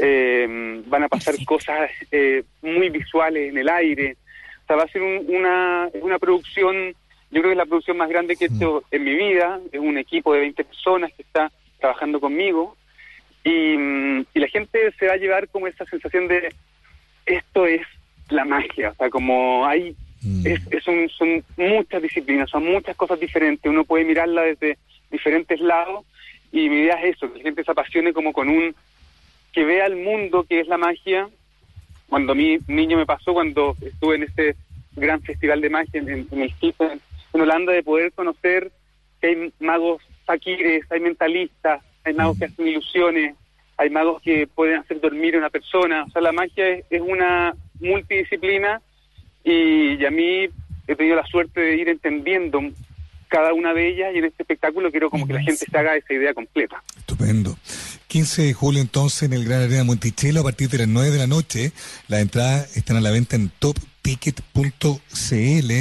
eh, 0.00 0.82
van 0.86 1.04
a 1.04 1.08
pasar 1.08 1.34
cosas 1.44 1.90
eh, 2.10 2.42
muy 2.62 2.88
visuales 2.88 3.50
en 3.50 3.58
el 3.58 3.68
aire. 3.68 4.16
O 4.64 4.66
sea, 4.66 4.76
va 4.76 4.84
a 4.84 4.88
ser 4.88 5.02
una, 5.02 5.88
una 6.00 6.18
producción 6.18 6.94
yo 7.30 7.40
creo 7.40 7.44
que 7.44 7.52
es 7.52 7.56
la 7.56 7.66
producción 7.66 7.96
más 7.96 8.08
grande 8.08 8.36
que 8.36 8.44
he 8.44 8.48
hecho 8.48 8.84
en 8.90 9.04
mi 9.04 9.14
vida, 9.14 9.60
es 9.72 9.80
un 9.80 9.98
equipo 9.98 10.32
de 10.32 10.40
20 10.40 10.64
personas 10.64 11.12
que 11.12 11.22
está 11.22 11.50
trabajando 11.78 12.20
conmigo. 12.20 12.76
Y, 13.44 13.76
la 14.34 14.48
gente 14.48 14.92
se 14.98 15.06
va 15.06 15.14
a 15.14 15.18
llevar 15.18 15.48
como 15.48 15.66
esa 15.66 15.84
sensación 15.86 16.28
de 16.28 16.52
esto 17.24 17.66
es 17.66 17.82
la 18.28 18.44
magia, 18.44 18.90
o 18.90 18.94
sea, 18.94 19.10
como 19.10 19.66
hay, 19.66 19.96
mm. 20.22 20.46
es, 20.46 20.84
son 20.84 21.44
muchas 21.56 22.02
disciplinas, 22.02 22.50
son 22.50 22.64
muchas 22.64 22.96
cosas 22.96 23.18
diferentes, 23.18 23.70
uno 23.70 23.84
puede 23.84 24.04
mirarla 24.04 24.42
desde 24.42 24.78
diferentes 25.10 25.60
lados. 25.60 26.04
Y 26.52 26.68
mi 26.68 26.82
idea 26.82 26.94
es 27.02 27.16
eso, 27.16 27.32
que 27.32 27.38
la 27.38 27.44
gente 27.44 27.64
se 27.64 27.70
apasione 27.70 28.12
como 28.12 28.32
con 28.32 28.48
un, 28.48 28.74
que 29.52 29.64
vea 29.64 29.86
el 29.86 29.96
mundo 29.96 30.44
que 30.44 30.60
es 30.60 30.68
la 30.68 30.78
magia, 30.78 31.28
cuando 32.08 32.32
a 32.32 32.34
mí 32.34 32.58
niño 32.68 32.96
me 32.96 33.06
pasó 33.06 33.32
cuando 33.32 33.76
estuve 33.80 34.16
en 34.16 34.22
este 34.24 34.54
gran 34.94 35.20
festival 35.22 35.60
de 35.60 35.70
magia 35.70 36.00
en, 36.00 36.08
el 36.30 36.50
Stephen 36.54 37.00
en 37.36 37.42
Holanda 37.42 37.72
de 37.72 37.82
poder 37.82 38.12
conocer 38.12 38.72
que 39.20 39.28
hay 39.28 39.52
magos 39.60 40.02
faquires, 40.24 40.84
hay 40.90 41.00
mentalistas, 41.00 41.82
hay 42.04 42.14
magos 42.14 42.38
que 42.38 42.46
hacen 42.46 42.66
ilusiones, 42.66 43.36
hay 43.76 43.90
magos 43.90 44.22
que 44.22 44.46
pueden 44.46 44.78
hacer 44.78 45.00
dormir 45.00 45.34
a 45.34 45.38
una 45.38 45.50
persona. 45.50 46.04
O 46.04 46.10
sea, 46.10 46.22
la 46.22 46.32
magia 46.32 46.66
es, 46.68 47.00
una 47.00 47.54
multidisciplina 47.80 48.80
y, 49.44 50.04
a 50.04 50.10
mí 50.10 50.48
he 50.88 50.96
tenido 50.96 51.16
la 51.16 51.26
suerte 51.26 51.60
de 51.60 51.76
ir 51.76 51.88
entendiendo 51.88 52.60
cada 53.28 53.52
una 53.52 53.74
de 53.74 53.88
ellas 53.88 54.14
y 54.14 54.18
en 54.18 54.24
este 54.24 54.44
espectáculo 54.44 54.90
quiero 54.90 55.10
como 55.10 55.26
que 55.26 55.34
la 55.34 55.42
gente 55.42 55.66
se 55.70 55.78
haga 55.78 55.96
esa 55.96 56.14
idea 56.14 56.32
completa. 56.32 56.82
Estupendo. 56.96 57.56
15 58.06 58.42
de 58.42 58.54
julio 58.54 58.80
entonces 58.80 59.24
en 59.24 59.32
el 59.32 59.44
Gran 59.44 59.62
Arena 59.62 59.84
Monticello 59.84 60.40
a 60.40 60.44
partir 60.44 60.68
de 60.68 60.78
las 60.78 60.88
9 60.88 61.10
de 61.10 61.18
la 61.18 61.26
noche. 61.26 61.72
Las 62.08 62.20
entradas 62.20 62.76
están 62.76 62.96
a 62.96 63.00
la 63.00 63.10
venta 63.10 63.36
en 63.36 63.50
Top 63.58 63.76
ticket.cl 64.06 65.72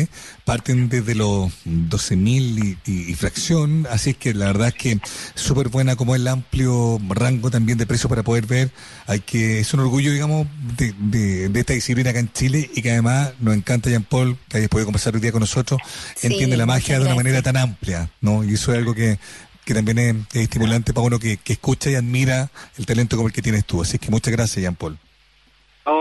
parten 0.45 0.89
desde 0.89 1.13
los 1.13 1.51
12.000 1.65 2.77
y, 2.83 3.11
y, 3.11 3.13
fracción, 3.13 3.88
así 3.91 4.11
es 4.11 4.17
que 4.17 4.33
la 4.33 4.47
verdad 4.47 4.69
es 4.69 4.73
que 4.73 4.99
súper 5.35 5.69
buena 5.69 5.95
como 5.95 6.15
el 6.15 6.27
amplio 6.27 6.99
rango 7.09 7.51
también 7.51 7.77
de 7.77 7.85
precio 7.85 8.09
para 8.09 8.23
poder 8.23 8.47
ver, 8.47 8.71
hay 9.05 9.19
que 9.19 9.59
es 9.59 9.71
un 9.75 9.81
orgullo 9.81 10.11
digamos 10.11 10.47
de, 10.75 11.51
esta 11.53 11.73
disciplina 11.73 12.09
acá 12.09 12.19
en 12.19 12.33
Chile 12.33 12.67
y 12.73 12.81
que 12.81 12.91
además 12.91 13.33
nos 13.39 13.55
encanta 13.55 13.91
Jean 13.91 14.03
Paul, 14.03 14.39
que 14.49 14.57
haya 14.57 14.69
podido 14.69 14.88
conversar 14.88 15.13
hoy 15.13 15.21
día 15.21 15.31
con 15.31 15.41
nosotros, 15.41 15.79
entiende 16.23 16.57
la 16.57 16.65
magia 16.65 16.97
de 16.97 17.05
una 17.05 17.13
manera 17.13 17.43
tan 17.43 17.57
amplia, 17.57 18.09
¿no? 18.21 18.43
Y 18.43 18.55
eso 18.55 18.71
es 18.71 18.79
algo 18.79 18.95
que 18.95 19.19
que 19.65 19.73
también 19.73 19.97
es, 19.97 20.15
estimulante 20.41 20.93
para 20.93 21.07
uno 21.07 21.17
que, 21.17 21.38
que, 21.38 21.53
escucha 21.53 21.89
y 21.89 21.95
admira 21.95 22.51
el 22.77 22.85
talento 22.85 23.15
como 23.15 23.29
el 23.29 23.33
que 23.33 23.41
tienes 23.41 23.65
tú. 23.65 23.81
Así 23.81 23.97
que 23.97 24.11
muchas 24.11 24.31
gracias, 24.31 24.61
Jean 24.61 24.75
Paul. 24.75 24.99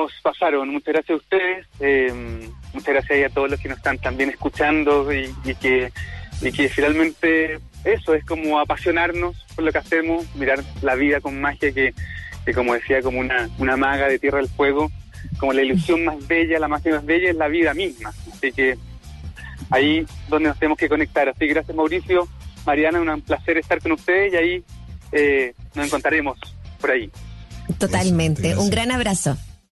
Nos 0.04 0.12
pasaron. 0.22 0.68
Muchas 0.68 0.92
gracias 0.92 1.10
a 1.10 1.22
ustedes. 1.22 1.66
Eh, 1.80 2.12
muchas 2.74 2.88
gracias 2.88 3.30
a 3.30 3.34
todos 3.34 3.50
los 3.50 3.58
que 3.58 3.70
nos 3.70 3.78
están 3.78 3.98
también 3.98 4.28
escuchando 4.28 5.10
y, 5.12 5.32
que, 5.60 5.90
y 6.42 6.52
que 6.52 6.68
finalmente 6.68 7.58
eso 7.84 8.12
es 8.12 8.22
como 8.26 8.58
apasionarnos 8.58 9.34
por 9.54 9.64
lo 9.64 9.72
que 9.72 9.78
hacemos, 9.78 10.26
mirar 10.36 10.62
la 10.82 10.94
vida 10.94 11.20
con 11.20 11.40
magia 11.40 11.72
que, 11.72 11.94
que 12.44 12.52
como 12.52 12.74
decía, 12.74 13.00
como 13.00 13.18
una, 13.18 13.48
una 13.58 13.78
maga 13.78 14.08
de 14.08 14.18
Tierra 14.18 14.38
del 14.38 14.48
Fuego, 14.48 14.90
como 15.38 15.54
la 15.54 15.62
ilusión 15.62 16.04
más 16.04 16.26
bella, 16.26 16.58
la 16.58 16.68
magia 16.68 16.96
más 16.96 17.06
bella 17.06 17.30
es 17.30 17.36
la 17.36 17.48
vida 17.48 17.72
misma. 17.72 18.12
Así 18.30 18.52
que 18.52 18.76
ahí 19.70 20.04
donde 20.28 20.50
nos 20.50 20.58
tenemos 20.58 20.76
que 20.76 20.88
conectar. 20.90 21.30
Así 21.30 21.40
que 21.40 21.48
gracias 21.54 21.74
Mauricio, 21.74 22.28
Mariana, 22.66 23.00
un 23.00 23.22
placer 23.22 23.56
estar 23.56 23.80
con 23.80 23.92
ustedes 23.92 24.34
y 24.34 24.36
ahí 24.36 24.64
eh, 25.12 25.54
nos 25.74 25.86
encontraremos 25.86 26.38
por 26.78 26.90
ahí. 26.90 27.10
Totalmente. 27.78 28.54
Un 28.56 28.68
gran 28.68 28.90
abrazo. 28.90 29.38